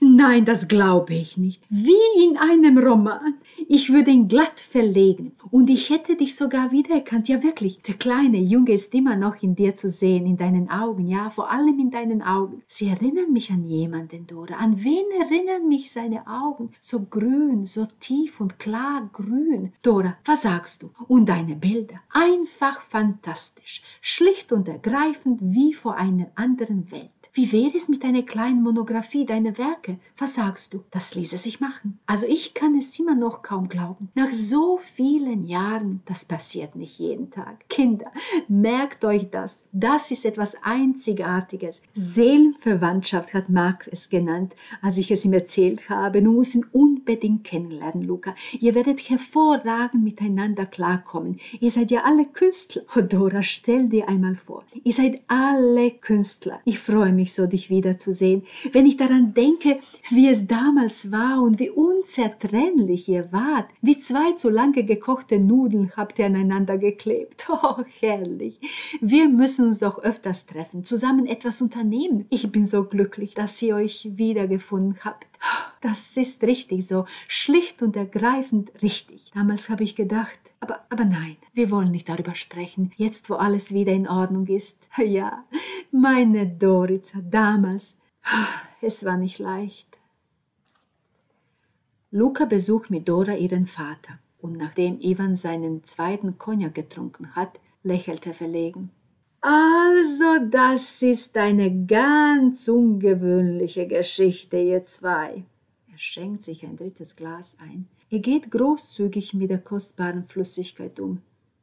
Nein, 0.00 0.44
das 0.44 0.68
glaube 0.68 1.14
ich 1.14 1.36
nicht. 1.36 1.60
Wie 1.68 2.22
in 2.22 2.36
einem 2.36 2.78
Roman. 2.78 3.34
Ich 3.66 3.92
würde 3.92 4.12
ihn 4.12 4.28
glatt 4.28 4.60
verlegen. 4.60 5.32
Und 5.50 5.68
ich 5.68 5.90
hätte 5.90 6.14
dich 6.14 6.36
sogar 6.36 6.70
wiedererkannt. 6.70 7.28
Ja, 7.28 7.42
wirklich. 7.42 7.82
Der 7.82 7.94
kleine 7.94 8.38
Junge 8.38 8.74
ist 8.74 8.94
immer 8.94 9.16
noch 9.16 9.42
in 9.42 9.56
dir 9.56 9.74
zu 9.74 9.90
sehen, 9.90 10.24
in 10.24 10.36
deinen 10.36 10.70
Augen. 10.70 11.08
Ja, 11.08 11.30
vor 11.30 11.50
allem 11.50 11.80
in 11.80 11.90
deinen 11.90 12.22
Augen. 12.22 12.62
Sie 12.68 12.86
erinnern 12.86 13.32
mich 13.32 13.50
an 13.50 13.64
jemanden, 13.64 14.24
Dora. 14.28 14.54
An 14.54 14.84
wen 14.84 15.04
erinnern 15.20 15.66
mich 15.66 15.90
seine 15.90 16.28
Augen? 16.28 16.70
So 16.78 17.06
grün, 17.10 17.66
so 17.66 17.88
tief 17.98 18.40
und 18.40 18.60
klar 18.60 19.10
grün. 19.12 19.72
Dora, 19.82 20.16
was 20.24 20.42
sagst 20.42 20.84
du? 20.84 20.90
Und 21.08 21.28
deine 21.28 21.56
Bilder? 21.56 21.96
Einfach 22.10 22.82
fantastisch. 22.82 23.82
Schlicht 24.00 24.52
und 24.52 24.68
ergreifend 24.68 25.40
wie 25.42 25.74
vor 25.74 25.96
einer 25.96 26.30
anderen 26.36 26.88
Welt. 26.92 27.10
Wie 27.38 27.52
wäre 27.52 27.76
es 27.76 27.88
mit 27.88 28.04
einer 28.04 28.22
kleinen 28.22 28.64
Monographie 28.64 29.24
deiner 29.24 29.56
Werke? 29.58 30.00
Was 30.16 30.34
sagst 30.34 30.74
du? 30.74 30.82
Das 30.90 31.14
ließe 31.14 31.38
sich 31.38 31.60
machen. 31.60 32.00
Also 32.04 32.26
ich 32.26 32.52
kann 32.52 32.76
es 32.76 32.98
immer 32.98 33.14
noch 33.14 33.42
kaum 33.42 33.68
glauben. 33.68 34.08
Nach 34.16 34.32
so 34.32 34.78
vielen 34.78 35.46
Jahren, 35.46 36.00
das 36.04 36.24
passiert 36.24 36.74
nicht 36.74 36.98
jeden 36.98 37.30
Tag. 37.30 37.68
Kinder, 37.68 38.10
merkt 38.48 39.04
euch 39.04 39.30
das. 39.30 39.62
Das 39.70 40.10
ist 40.10 40.24
etwas 40.24 40.56
Einzigartiges. 40.64 41.80
Seelenverwandtschaft 41.94 43.32
hat 43.34 43.48
Marx 43.48 43.86
es 43.86 44.08
genannt, 44.08 44.56
als 44.82 44.98
ich 44.98 45.08
es 45.12 45.24
ihm 45.24 45.32
erzählt 45.32 45.88
habe. 45.88 46.20
Du 46.20 46.32
musst 46.32 46.56
ihn 46.56 46.66
unbedingt 46.72 47.44
kennenlernen, 47.44 48.02
Luca. 48.02 48.34
Ihr 48.58 48.74
werdet 48.74 49.08
hervorragend 49.08 50.02
miteinander 50.02 50.66
klarkommen. 50.66 51.38
Ihr 51.60 51.70
seid 51.70 51.92
ja 51.92 52.02
alle 52.02 52.24
Künstler. 52.24 52.82
Oh, 52.96 53.00
Dora, 53.08 53.44
stell 53.44 53.88
dir 53.88 54.08
einmal 54.08 54.34
vor. 54.34 54.64
Ihr 54.82 54.92
seid 54.92 55.22
alle 55.28 55.92
Künstler. 55.92 56.58
Ich 56.64 56.80
freue 56.80 57.12
mich 57.12 57.27
so, 57.34 57.46
dich 57.46 57.70
wiederzusehen. 57.70 58.44
Wenn 58.72 58.86
ich 58.86 58.96
daran 58.96 59.34
denke, 59.34 59.78
wie 60.10 60.28
es 60.28 60.46
damals 60.46 61.10
war 61.10 61.42
und 61.42 61.58
wie 61.58 61.70
unzertrennlich 61.70 63.08
ihr 63.08 63.32
wart, 63.32 63.68
wie 63.82 63.98
zwei 63.98 64.32
zu 64.32 64.50
lange 64.50 64.84
gekochte 64.84 65.38
Nudeln 65.38 65.92
habt 65.96 66.18
ihr 66.18 66.26
aneinander 66.26 66.78
geklebt. 66.78 67.46
Oh, 67.60 67.82
herrlich. 68.00 68.60
Wir 69.00 69.28
müssen 69.28 69.66
uns 69.66 69.80
doch 69.80 69.98
öfters 69.98 70.46
treffen, 70.46 70.84
zusammen 70.84 71.26
etwas 71.26 71.60
unternehmen. 71.60 72.26
Ich 72.30 72.52
bin 72.52 72.66
so 72.66 72.84
glücklich, 72.84 73.34
dass 73.34 73.60
ihr 73.62 73.74
euch 73.74 74.08
wiedergefunden 74.14 74.98
habt. 75.04 75.26
Das 75.80 76.16
ist 76.16 76.42
richtig 76.42 76.86
so, 76.86 77.04
schlicht 77.26 77.82
und 77.82 77.96
ergreifend 77.96 78.70
richtig. 78.82 79.32
Damals 79.34 79.68
habe 79.70 79.82
ich 79.82 79.96
gedacht, 79.96 80.38
aber, 80.60 80.84
aber 80.90 81.04
nein, 81.04 81.36
wir 81.52 81.70
wollen 81.70 81.90
nicht 81.90 82.08
darüber 82.08 82.34
sprechen, 82.34 82.92
jetzt 82.96 83.30
wo 83.30 83.34
alles 83.34 83.72
wieder 83.72 83.92
in 83.92 84.08
Ordnung 84.08 84.46
ist. 84.46 84.78
Ja, 84.98 85.44
meine 85.90 86.46
Dorica, 86.46 87.20
damals, 87.22 87.96
es 88.80 89.04
war 89.04 89.16
nicht 89.16 89.38
leicht. 89.38 89.98
Luca 92.10 92.46
besucht 92.46 92.90
mit 92.90 93.08
Dora 93.08 93.34
ihren 93.34 93.66
Vater 93.66 94.18
und 94.40 94.56
nachdem 94.56 95.00
Ivan 95.00 95.36
seinen 95.36 95.84
zweiten 95.84 96.38
Cognac 96.38 96.74
getrunken 96.74 97.34
hat, 97.34 97.60
lächelte 97.82 98.30
er 98.30 98.34
verlegen. 98.34 98.90
Also, 99.40 100.46
das 100.50 101.00
ist 101.02 101.36
eine 101.36 101.86
ganz 101.86 102.68
ungewöhnliche 102.68 103.86
Geschichte, 103.86 104.58
ihr 104.58 104.84
zwei. 104.84 105.44
Er 105.92 105.98
schenkt 105.98 106.44
sich 106.44 106.64
ein 106.64 106.76
drittes 106.76 107.14
Glas 107.14 107.56
ein. 107.60 107.88
Er 108.10 108.20
geht 108.20 108.50
großzügig 108.50 109.34
mit 109.34 109.50
der 109.50 109.58
kostbaren 109.58 110.24
Flüssigkeit 110.24 110.98
um. 110.98 111.20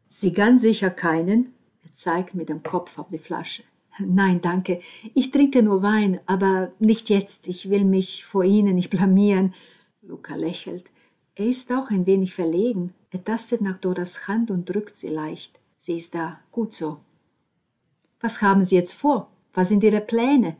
Sie 0.10 0.31
ganz 0.31 0.62
sicher 0.62 0.89
keinen? 0.91 1.53
Er 1.84 1.93
zeigt 1.93 2.36
mit 2.36 2.49
dem 2.49 2.62
Kopf 2.62 2.97
auf 2.97 3.10
die 3.10 3.17
Flasche. 3.17 3.63
Nein, 3.99 4.41
danke. 4.41 4.81
Ich 5.13 5.31
trinke 5.31 5.63
nur 5.63 5.81
Wein, 5.81 6.19
aber 6.25 6.71
nicht 6.79 7.10
jetzt. 7.10 7.47
Ich 7.47 7.69
will 7.69 7.86
mich 7.86 8.25
vor 8.25 8.43
Ihnen 8.43 8.75
nicht 8.75 8.89
blamieren. 8.89 9.53
Luca 10.01 10.36
lächelt. 10.36 10.86
Er 11.36 11.47
ist 11.47 11.71
auch 11.71 11.89
ein 11.89 12.05
wenig 12.05 12.34
verlegen. 12.34 12.93
Er 13.12 13.23
tastet 13.23 13.62
nach 13.62 13.79
Doras 13.79 14.27
Hand 14.27 14.51
und 14.51 14.69
drückt 14.69 14.95
sie 14.95 15.10
leicht. 15.10 15.60
Sie 15.79 15.95
ist 15.95 16.13
da. 16.13 16.39
Gut 16.51 16.73
so. 16.73 16.99
Was 18.19 18.41
haben 18.41 18.65
Sie 18.65 18.75
jetzt 18.75 18.93
vor? 18.93 19.29
Was 19.53 19.69
sind 19.69 19.84
Ihre 19.84 20.01
Pläne? 20.01 20.58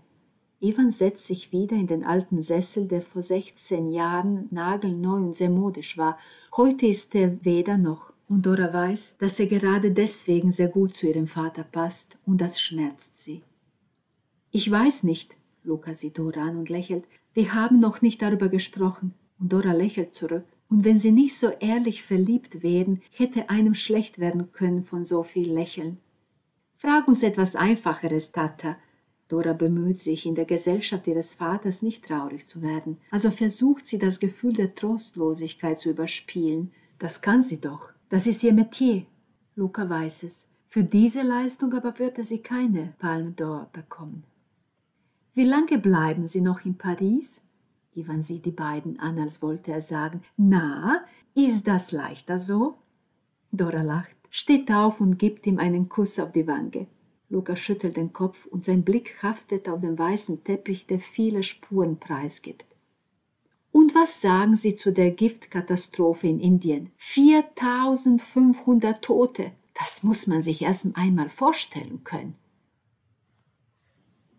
Ivan 0.66 0.92
setzt 0.92 1.28
sich 1.28 1.52
wieder 1.52 1.76
in 1.76 1.86
den 1.86 2.04
alten 2.04 2.42
Sessel, 2.42 2.88
der 2.88 3.04
vor 3.04 3.22
16 3.22 3.92
Jahren 3.92 4.48
nagelneu 4.50 5.18
und 5.18 5.36
sehr 5.36 5.52
modisch 5.52 5.96
war. 5.96 6.18
Heute 6.58 6.88
ist 6.88 7.14
er 7.14 7.46
weder 7.46 7.78
noch. 7.78 8.12
Und 8.28 8.48
Dora 8.48 8.74
weiß, 8.74 9.18
dass 9.20 9.40
er 9.40 9.46
gerade 9.46 9.92
deswegen 9.92 10.52
sehr 10.52 10.70
gut 10.70 10.96
zu 10.96 11.08
ihrem 11.08 11.28
Vater 11.28 11.64
passt, 11.64 12.18
und 12.26 12.42
das 12.42 12.60
schmerzt 12.60 13.22
sie. 13.22 13.44
Ich 14.50 14.70
weiß 14.72 15.04
nicht, 15.04 15.38
Luca 15.64 15.94
sieht 15.94 16.18
Dora 16.18 16.42
an 16.42 16.58
und 16.58 16.70
lächelt. 16.70 17.04
Wir 17.36 17.54
haben 17.54 17.80
noch 17.80 18.02
nicht 18.02 18.24
darüber 18.24 18.50
gesprochen. 18.50 19.14
Und 19.40 19.54
Dora 19.54 19.74
lächelt 19.74 20.16
zurück. 20.16 20.46
Und 20.68 20.84
wenn 20.84 20.98
sie 20.98 21.12
nicht 21.12 21.38
so 21.38 21.50
ehrlich 21.60 22.02
verliebt 22.02 22.64
wären, 22.64 23.04
hätte 23.12 23.52
einem 23.52 23.76
schlecht 23.76 24.18
werden 24.18 24.52
können 24.52 24.84
von 24.84 25.06
so 25.06 25.22
viel 25.22 25.54
Lächeln. 25.54 26.00
Frag 26.78 27.08
uns 27.08 27.22
etwas 27.22 27.56
Einfacheres, 27.56 28.32
Tata. 28.32 28.78
Dora 29.28 29.54
bemüht 29.54 30.00
sich, 30.00 30.26
in 30.26 30.36
der 30.36 30.46
Gesellschaft 30.46 31.08
ihres 31.08 31.34
Vaters 31.34 31.82
nicht 31.82 32.06
traurig 32.06 32.46
zu 32.46 32.62
werden, 32.62 32.98
also 33.12 33.32
versucht 33.32 33.88
sie, 33.88 33.98
das 33.98 34.20
Gefühl 34.20 34.54
der 34.54 34.76
Trostlosigkeit 34.76 35.80
zu 35.80 35.90
überspielen. 35.90 36.72
Das 37.00 37.22
kann 37.22 37.42
sie 37.42 37.60
doch. 37.60 37.90
Das 38.10 38.28
ist 38.28 38.44
ihr 38.44 38.54
Metier. 38.54 39.06
Luca 39.56 39.90
weiß 39.90 40.24
es. 40.24 40.48
Für 40.68 40.84
diese 40.84 41.22
Leistung 41.22 41.74
aber 41.74 41.98
würde 42.00 42.24
sie 42.24 42.40
keine 42.40 42.94
Palme 43.00 43.32
d'Or 43.32 43.68
bekommen. 43.72 44.24
Wie 45.34 45.46
lange 45.46 45.80
bleiben 45.80 46.28
Sie 46.28 46.42
noch 46.42 46.64
in 46.66 46.78
Paris? 46.78 47.42
Ivan 47.94 48.22
sieht 48.22 48.46
die 48.46 48.52
beiden 48.52 49.00
an, 49.00 49.20
als 49.20 49.42
wollte 49.42 49.72
er 49.72 49.82
sagen, 49.82 50.22
na, 50.38 51.06
ist 51.34 51.68
das 51.68 51.92
leichter 51.92 52.40
so? 52.40 52.76
Dora 53.52 53.82
lacht 53.82 54.16
steht 54.36 54.70
auf 54.70 55.00
und 55.00 55.18
gibt 55.18 55.48
ihm 55.48 55.60
einen 55.60 55.88
Kuss 55.88 56.20
auf 56.20 56.34
die 56.34 56.46
Wange. 56.46 56.88
Luca 57.30 57.56
schüttelt 57.56 57.98
den 57.98 58.14
Kopf 58.14 58.46
und 58.46 58.64
sein 58.64 58.84
Blick 58.84 59.22
haftet 59.22 59.68
auf 59.68 59.82
den 59.82 59.98
weißen 59.98 60.44
Teppich, 60.44 60.86
der 60.88 61.00
viele 61.00 61.44
Spuren 61.44 61.98
preisgibt. 61.98 62.66
Und 63.72 63.94
was 63.94 64.22
sagen 64.22 64.56
Sie 64.56 64.76
zu 64.76 64.94
der 64.94 65.12
Giftkatastrophe 65.12 66.28
in 66.28 66.40
Indien? 66.40 66.92
4500 66.98 69.04
Tote. 69.04 69.52
Das 69.74 70.04
muss 70.04 70.28
man 70.28 70.42
sich 70.42 70.62
erst 70.62 70.88
einmal 70.96 71.30
vorstellen 71.30 72.04
können. 72.06 72.36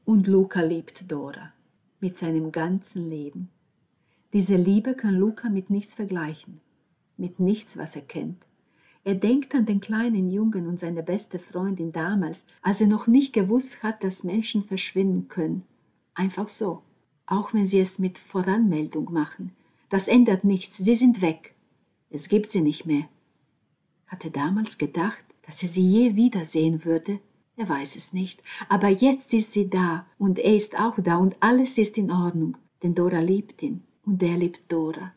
Und 0.06 0.26
Luca 0.26 0.62
liebt 0.62 1.10
Dora 1.10 1.52
mit 2.00 2.16
seinem 2.16 2.52
ganzen 2.52 3.10
Leben. 3.10 3.50
Diese 4.32 4.56
Liebe 4.56 4.94
kann 4.94 5.14
Luca 5.14 5.48
mit 5.48 5.68
nichts 5.68 5.94
vergleichen, 5.94 6.60
mit 7.16 7.40
nichts, 7.40 7.76
was 7.76 7.96
er 7.96 8.02
kennt. 8.02 8.46
Er 9.06 9.14
denkt 9.14 9.54
an 9.54 9.66
den 9.66 9.80
kleinen 9.80 10.32
Jungen 10.32 10.66
und 10.66 10.80
seine 10.80 11.04
beste 11.04 11.38
Freundin 11.38 11.92
damals, 11.92 12.44
als 12.60 12.80
er 12.80 12.88
noch 12.88 13.06
nicht 13.06 13.32
gewusst 13.32 13.84
hat, 13.84 14.02
dass 14.02 14.24
Menschen 14.24 14.64
verschwinden 14.64 15.28
können. 15.28 15.62
Einfach 16.14 16.48
so. 16.48 16.82
Auch 17.24 17.54
wenn 17.54 17.66
sie 17.66 17.78
es 17.78 18.00
mit 18.00 18.18
Voranmeldung 18.18 19.12
machen. 19.12 19.52
Das 19.90 20.08
ändert 20.08 20.42
nichts, 20.42 20.78
sie 20.78 20.96
sind 20.96 21.22
weg. 21.22 21.54
Es 22.10 22.28
gibt 22.28 22.50
sie 22.50 22.62
nicht 22.62 22.84
mehr. 22.84 23.04
Hat 24.08 24.24
er 24.24 24.30
damals 24.30 24.76
gedacht, 24.76 25.24
dass 25.42 25.62
er 25.62 25.68
sie 25.68 25.88
je 25.88 26.16
wiedersehen 26.16 26.84
würde? 26.84 27.20
Er 27.56 27.68
weiß 27.68 27.94
es 27.94 28.12
nicht. 28.12 28.42
Aber 28.68 28.88
jetzt 28.88 29.32
ist 29.32 29.52
sie 29.52 29.70
da 29.70 30.04
und 30.18 30.40
er 30.40 30.56
ist 30.56 30.76
auch 30.80 30.96
da 30.98 31.18
und 31.18 31.36
alles 31.38 31.78
ist 31.78 31.96
in 31.96 32.10
Ordnung, 32.10 32.56
denn 32.82 32.96
Dora 32.96 33.20
liebt 33.20 33.62
ihn 33.62 33.84
und 34.04 34.20
er 34.20 34.36
liebt 34.36 34.62
Dora 34.66 35.12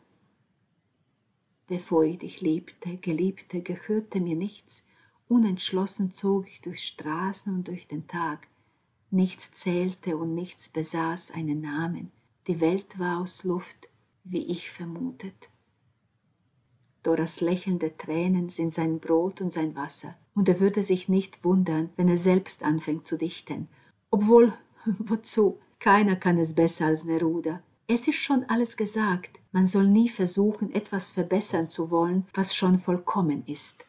bevor 1.70 2.02
ich 2.02 2.18
dich 2.18 2.40
liebte, 2.40 2.96
Geliebte, 2.96 3.60
gehörte 3.60 4.18
mir 4.18 4.34
nichts, 4.34 4.82
unentschlossen 5.28 6.10
zog 6.10 6.48
ich 6.48 6.60
durch 6.62 6.84
Straßen 6.84 7.54
und 7.54 7.68
durch 7.68 7.86
den 7.86 8.08
Tag, 8.08 8.48
nichts 9.12 9.52
zählte 9.52 10.16
und 10.16 10.34
nichts 10.34 10.68
besaß 10.68 11.30
einen 11.30 11.60
Namen, 11.60 12.10
die 12.48 12.60
Welt 12.60 12.98
war 12.98 13.20
aus 13.20 13.44
Luft, 13.44 13.88
wie 14.24 14.46
ich 14.46 14.68
vermutet. 14.68 15.48
Doras 17.04 17.40
lächelnde 17.40 17.96
Tränen 17.96 18.48
sind 18.48 18.74
sein 18.74 18.98
Brot 18.98 19.40
und 19.40 19.52
sein 19.52 19.76
Wasser, 19.76 20.16
und 20.34 20.48
er 20.48 20.58
würde 20.58 20.82
sich 20.82 21.08
nicht 21.08 21.44
wundern, 21.44 21.90
wenn 21.94 22.08
er 22.08 22.16
selbst 22.16 22.64
anfängt 22.64 23.06
zu 23.06 23.16
dichten. 23.16 23.68
Obwohl, 24.10 24.52
wozu? 24.98 25.60
Keiner 25.78 26.16
kann 26.16 26.36
es 26.36 26.56
besser 26.56 26.86
als 26.86 27.04
Neruda. 27.04 27.62
Es 27.86 28.08
ist 28.08 28.16
schon 28.16 28.44
alles 28.48 28.76
gesagt. 28.76 29.39
Man 29.52 29.66
soll 29.66 29.88
nie 29.88 30.08
versuchen, 30.08 30.72
etwas 30.72 31.12
verbessern 31.12 31.68
zu 31.68 31.90
wollen, 31.90 32.26
was 32.34 32.54
schon 32.54 32.78
vollkommen 32.78 33.44
ist. 33.46 33.84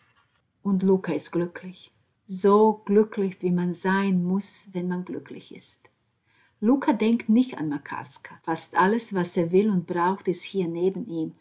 Und 0.64 0.84
Luca 0.84 1.14
ist 1.14 1.32
glücklich. 1.32 1.92
So 2.28 2.82
glücklich, 2.86 3.42
wie 3.42 3.52
man 3.52 3.74
sein 3.74 4.24
muss, 4.24 4.70
wenn 4.74 4.88
man 4.88 5.06
glücklich 5.06 5.54
ist. 5.56 5.90
Luca 6.60 6.94
denkt 6.94 7.28
nicht 7.30 7.58
an 7.58 7.70
Makarska. 7.70 8.40
Fast 8.44 8.78
alles, 8.78 9.14
was 9.14 9.36
er 9.36 9.52
will 9.52 9.70
und 9.70 9.88
braucht, 9.88 10.28
ist 10.28 10.44
hier 10.44 10.68
neben 10.68 11.08
ihm. 11.08 11.34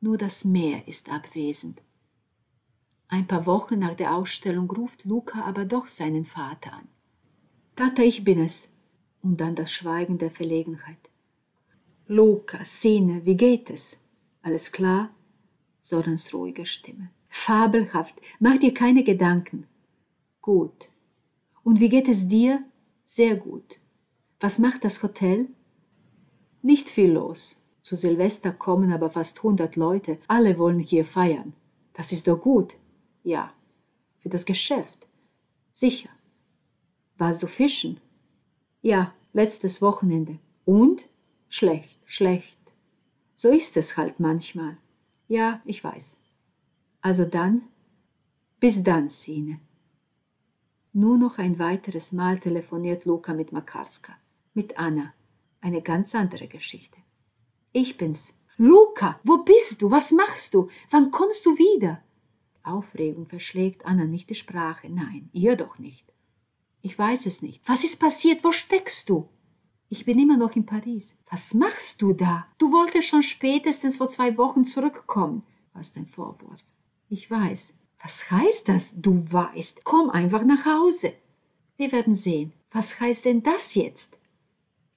Nur 0.00 0.18
das 0.18 0.44
Meer 0.44 0.86
ist 0.88 1.08
abwesend. 1.08 1.80
Ein 3.08 3.26
paar 3.26 3.46
Wochen 3.46 3.78
nach 3.78 3.94
der 3.94 4.14
Ausstellung 4.14 4.68
ruft 4.70 5.04
Luca 5.04 5.42
aber 5.42 5.64
doch 5.64 5.86
seinen 5.88 6.24
Vater 6.24 6.72
an. 6.72 6.88
Tata, 7.76 8.02
ich 8.02 8.24
bin 8.24 8.42
es. 8.42 8.72
Und 9.22 9.40
dann 9.40 9.54
das 9.54 9.72
Schweigen 9.72 10.18
der 10.18 10.30
Verlegenheit. 10.30 11.05
Luca, 12.08 12.64
Sine, 12.64 13.24
wie 13.24 13.36
geht 13.36 13.68
es? 13.68 13.98
Alles 14.40 14.70
klar? 14.70 15.10
Sorans 15.80 16.32
ruhige 16.32 16.64
Stimme. 16.64 17.10
Fabelhaft, 17.28 18.14
mach 18.38 18.58
dir 18.58 18.72
keine 18.72 19.02
Gedanken. 19.02 19.66
Gut. 20.40 20.88
Und 21.64 21.80
wie 21.80 21.88
geht 21.88 22.06
es 22.08 22.28
dir? 22.28 22.62
Sehr 23.04 23.34
gut. 23.34 23.80
Was 24.38 24.60
macht 24.60 24.84
das 24.84 25.02
Hotel? 25.02 25.48
Nicht 26.62 26.88
viel 26.88 27.10
los. 27.10 27.60
Zu 27.82 27.96
Silvester 27.96 28.52
kommen 28.52 28.92
aber 28.92 29.10
fast 29.10 29.42
hundert 29.42 29.74
Leute. 29.74 30.18
Alle 30.28 30.58
wollen 30.58 30.78
hier 30.78 31.04
feiern. 31.04 31.54
Das 31.92 32.12
ist 32.12 32.28
doch 32.28 32.40
gut. 32.40 32.76
Ja. 33.24 33.52
Für 34.20 34.28
das 34.28 34.44
Geschäft. 34.44 35.08
Sicher. 35.72 36.10
Warst 37.18 37.42
du 37.42 37.48
fischen? 37.48 37.98
Ja, 38.80 39.12
letztes 39.32 39.82
Wochenende. 39.82 40.38
Und? 40.64 41.08
Schlecht, 41.48 41.95
schlecht. 42.06 42.58
So 43.36 43.50
ist 43.50 43.76
es 43.76 43.98
halt 43.98 44.18
manchmal. 44.18 44.78
Ja, 45.28 45.60
ich 45.66 45.84
weiß. 45.84 46.16
Also 47.02 47.26
dann, 47.26 47.62
bis 48.58 48.82
dann, 48.82 49.10
Sine. 49.10 49.60
Nur 50.92 51.18
noch 51.18 51.36
ein 51.36 51.58
weiteres 51.58 52.12
Mal 52.12 52.40
telefoniert 52.40 53.04
Luca 53.04 53.34
mit 53.34 53.52
Makarska, 53.52 54.16
mit 54.54 54.78
Anna. 54.78 55.12
Eine 55.60 55.82
ganz 55.82 56.14
andere 56.14 56.48
Geschichte. 56.48 56.96
Ich 57.72 57.98
bin's. 57.98 58.34
Luca, 58.56 59.20
wo 59.22 59.38
bist 59.44 59.82
du? 59.82 59.90
Was 59.90 60.12
machst 60.12 60.54
du? 60.54 60.70
Wann 60.90 61.10
kommst 61.10 61.44
du 61.44 61.58
wieder? 61.58 62.02
Aufregung 62.62 63.26
verschlägt 63.26 63.84
Anna 63.84 64.04
nicht 64.04 64.30
die 64.30 64.34
Sprache. 64.34 64.88
Nein, 64.88 65.28
ihr 65.32 65.56
doch 65.56 65.78
nicht. 65.78 66.10
Ich 66.80 66.98
weiß 66.98 67.26
es 67.26 67.42
nicht. 67.42 67.62
Was 67.68 67.84
ist 67.84 68.00
passiert? 68.00 68.42
Wo 68.44 68.52
steckst 68.52 69.10
du? 69.10 69.28
Ich 69.88 70.04
bin 70.04 70.18
immer 70.18 70.36
noch 70.36 70.56
in 70.56 70.66
Paris. 70.66 71.14
Was 71.30 71.54
machst 71.54 72.02
du 72.02 72.12
da? 72.12 72.46
Du 72.58 72.72
wolltest 72.72 73.08
schon 73.08 73.22
spätestens 73.22 73.96
vor 73.96 74.08
zwei 74.08 74.36
Wochen 74.36 74.64
zurückkommen. 74.64 75.44
Was 75.74 75.92
dein 75.92 76.06
Vorwurf? 76.06 76.60
Ich 77.08 77.30
weiß. 77.30 77.72
Was 78.02 78.30
heißt 78.30 78.68
das? 78.68 78.94
Du 78.96 79.24
weißt. 79.30 79.84
Komm 79.84 80.10
einfach 80.10 80.44
nach 80.44 80.66
Hause. 80.66 81.12
Wir 81.76 81.92
werden 81.92 82.14
sehen. 82.14 82.52
Was 82.72 82.98
heißt 82.98 83.24
denn 83.24 83.42
das 83.42 83.74
jetzt? 83.74 84.16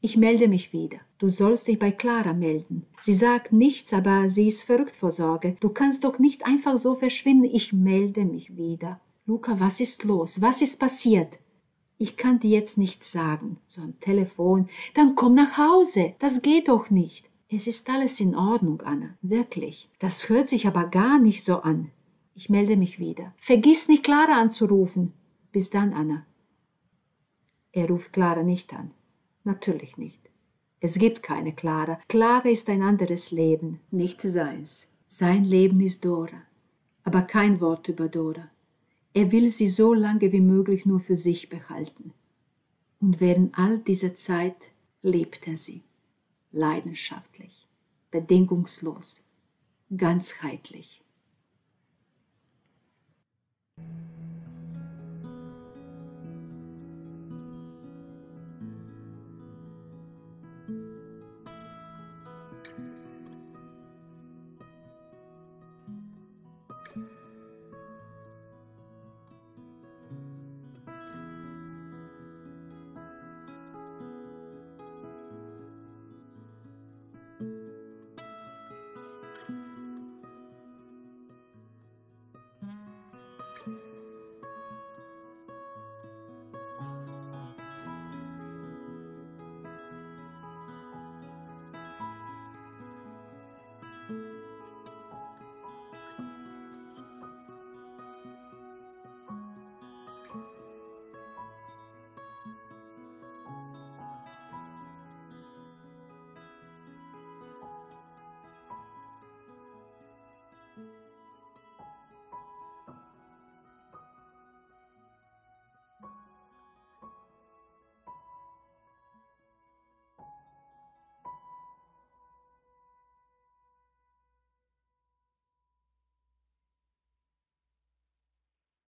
Ich 0.02 0.18
melde 0.18 0.48
mich 0.48 0.74
wieder. 0.74 1.00
Du 1.18 1.30
sollst 1.30 1.68
dich 1.68 1.78
bei 1.78 1.92
Clara 1.92 2.34
melden. 2.34 2.86
Sie 3.02 3.14
sagt 3.14 3.52
nichts, 3.52 3.94
aber 3.94 4.30
sie 4.30 4.48
ist 4.48 4.64
verrückt 4.64 4.96
vor 4.96 5.12
Sorge. 5.12 5.58
Du 5.60 5.70
kannst 5.70 6.04
doch 6.04 6.18
nicht 6.18 6.46
einfach 6.46 6.78
so 6.78 6.96
verschwinden. 6.96 7.46
Ich 7.46 7.74
melde 7.74 8.26
mich 8.26 8.56
wieder. 8.56 9.00
Luca, 9.26 9.60
was 9.60 9.82
ist 9.82 10.04
los? 10.04 10.42
Was 10.42 10.62
ist 10.62 10.80
passiert? 10.80 11.38
Ich 12.02 12.16
kann 12.16 12.40
dir 12.40 12.50
jetzt 12.52 12.78
nichts 12.78 13.12
sagen, 13.12 13.58
so 13.66 13.82
am 13.82 14.00
Telefon. 14.00 14.70
Dann 14.94 15.16
komm 15.16 15.36
nach 15.36 15.58
Hause. 15.58 16.16
Das 16.20 16.42
geht 16.42 16.70
doch 16.70 16.90
nicht. 16.90 17.30
Es 17.50 17.68
ist 17.68 17.90
alles 17.90 18.22
in 18.22 18.36
Ordnung, 18.36 18.82
Anna. 18.84 19.18
Wirklich. 19.22 19.90
Das 20.00 20.30
hört 20.30 20.48
sich 20.48 20.66
aber 20.66 20.86
gar 20.86 21.20
nicht 21.20 21.44
so 21.44 21.58
an. 21.58 21.92
Ich 22.36 22.50
melde 22.50 22.78
mich 22.78 23.00
wieder. 23.00 23.34
Vergiss 23.38 23.90
nicht, 23.90 24.06
Clara 24.06 24.40
anzurufen. 24.40 25.12
Bis 25.52 25.72
dann, 25.72 25.94
Anna. 25.94 26.26
Er 27.74 27.90
ruft 27.90 28.14
Clara 28.14 28.44
nicht 28.44 28.74
an. 28.74 28.92
Natürlich 29.44 29.98
nicht. 29.98 30.22
Es 30.80 30.98
gibt 31.00 31.22
keine 31.22 31.52
Clara. 31.52 32.00
Clara 32.08 32.48
ist 32.48 32.70
ein 32.70 32.82
anderes 32.82 33.32
Leben, 33.32 33.82
nicht 33.92 34.22
seins. 34.22 34.90
Sein 35.10 35.44
Leben 35.44 35.82
ist 35.82 36.06
Dora. 36.06 36.44
Aber 37.04 37.24
kein 37.24 37.60
Wort 37.60 37.90
über 37.90 38.08
Dora. 38.08 38.50
Er 39.14 39.32
will 39.32 39.50
sie 39.50 39.68
so 39.68 39.94
lange 39.94 40.32
wie 40.32 40.42
möglich 40.42 40.86
nur 40.86 41.00
für 41.00 41.16
sich 41.16 41.50
behalten. 41.50 42.14
Und 43.00 43.20
während 43.20 43.58
all 43.58 43.80
dieser 43.80 44.16
Zeit 44.16 44.58
liebt 45.02 45.48
er 45.48 45.58
sie. 45.58 45.82
Leidenschaftlich, 46.52 47.68
bedingungslos, 48.12 49.22
ganzheitlich. 49.96 51.02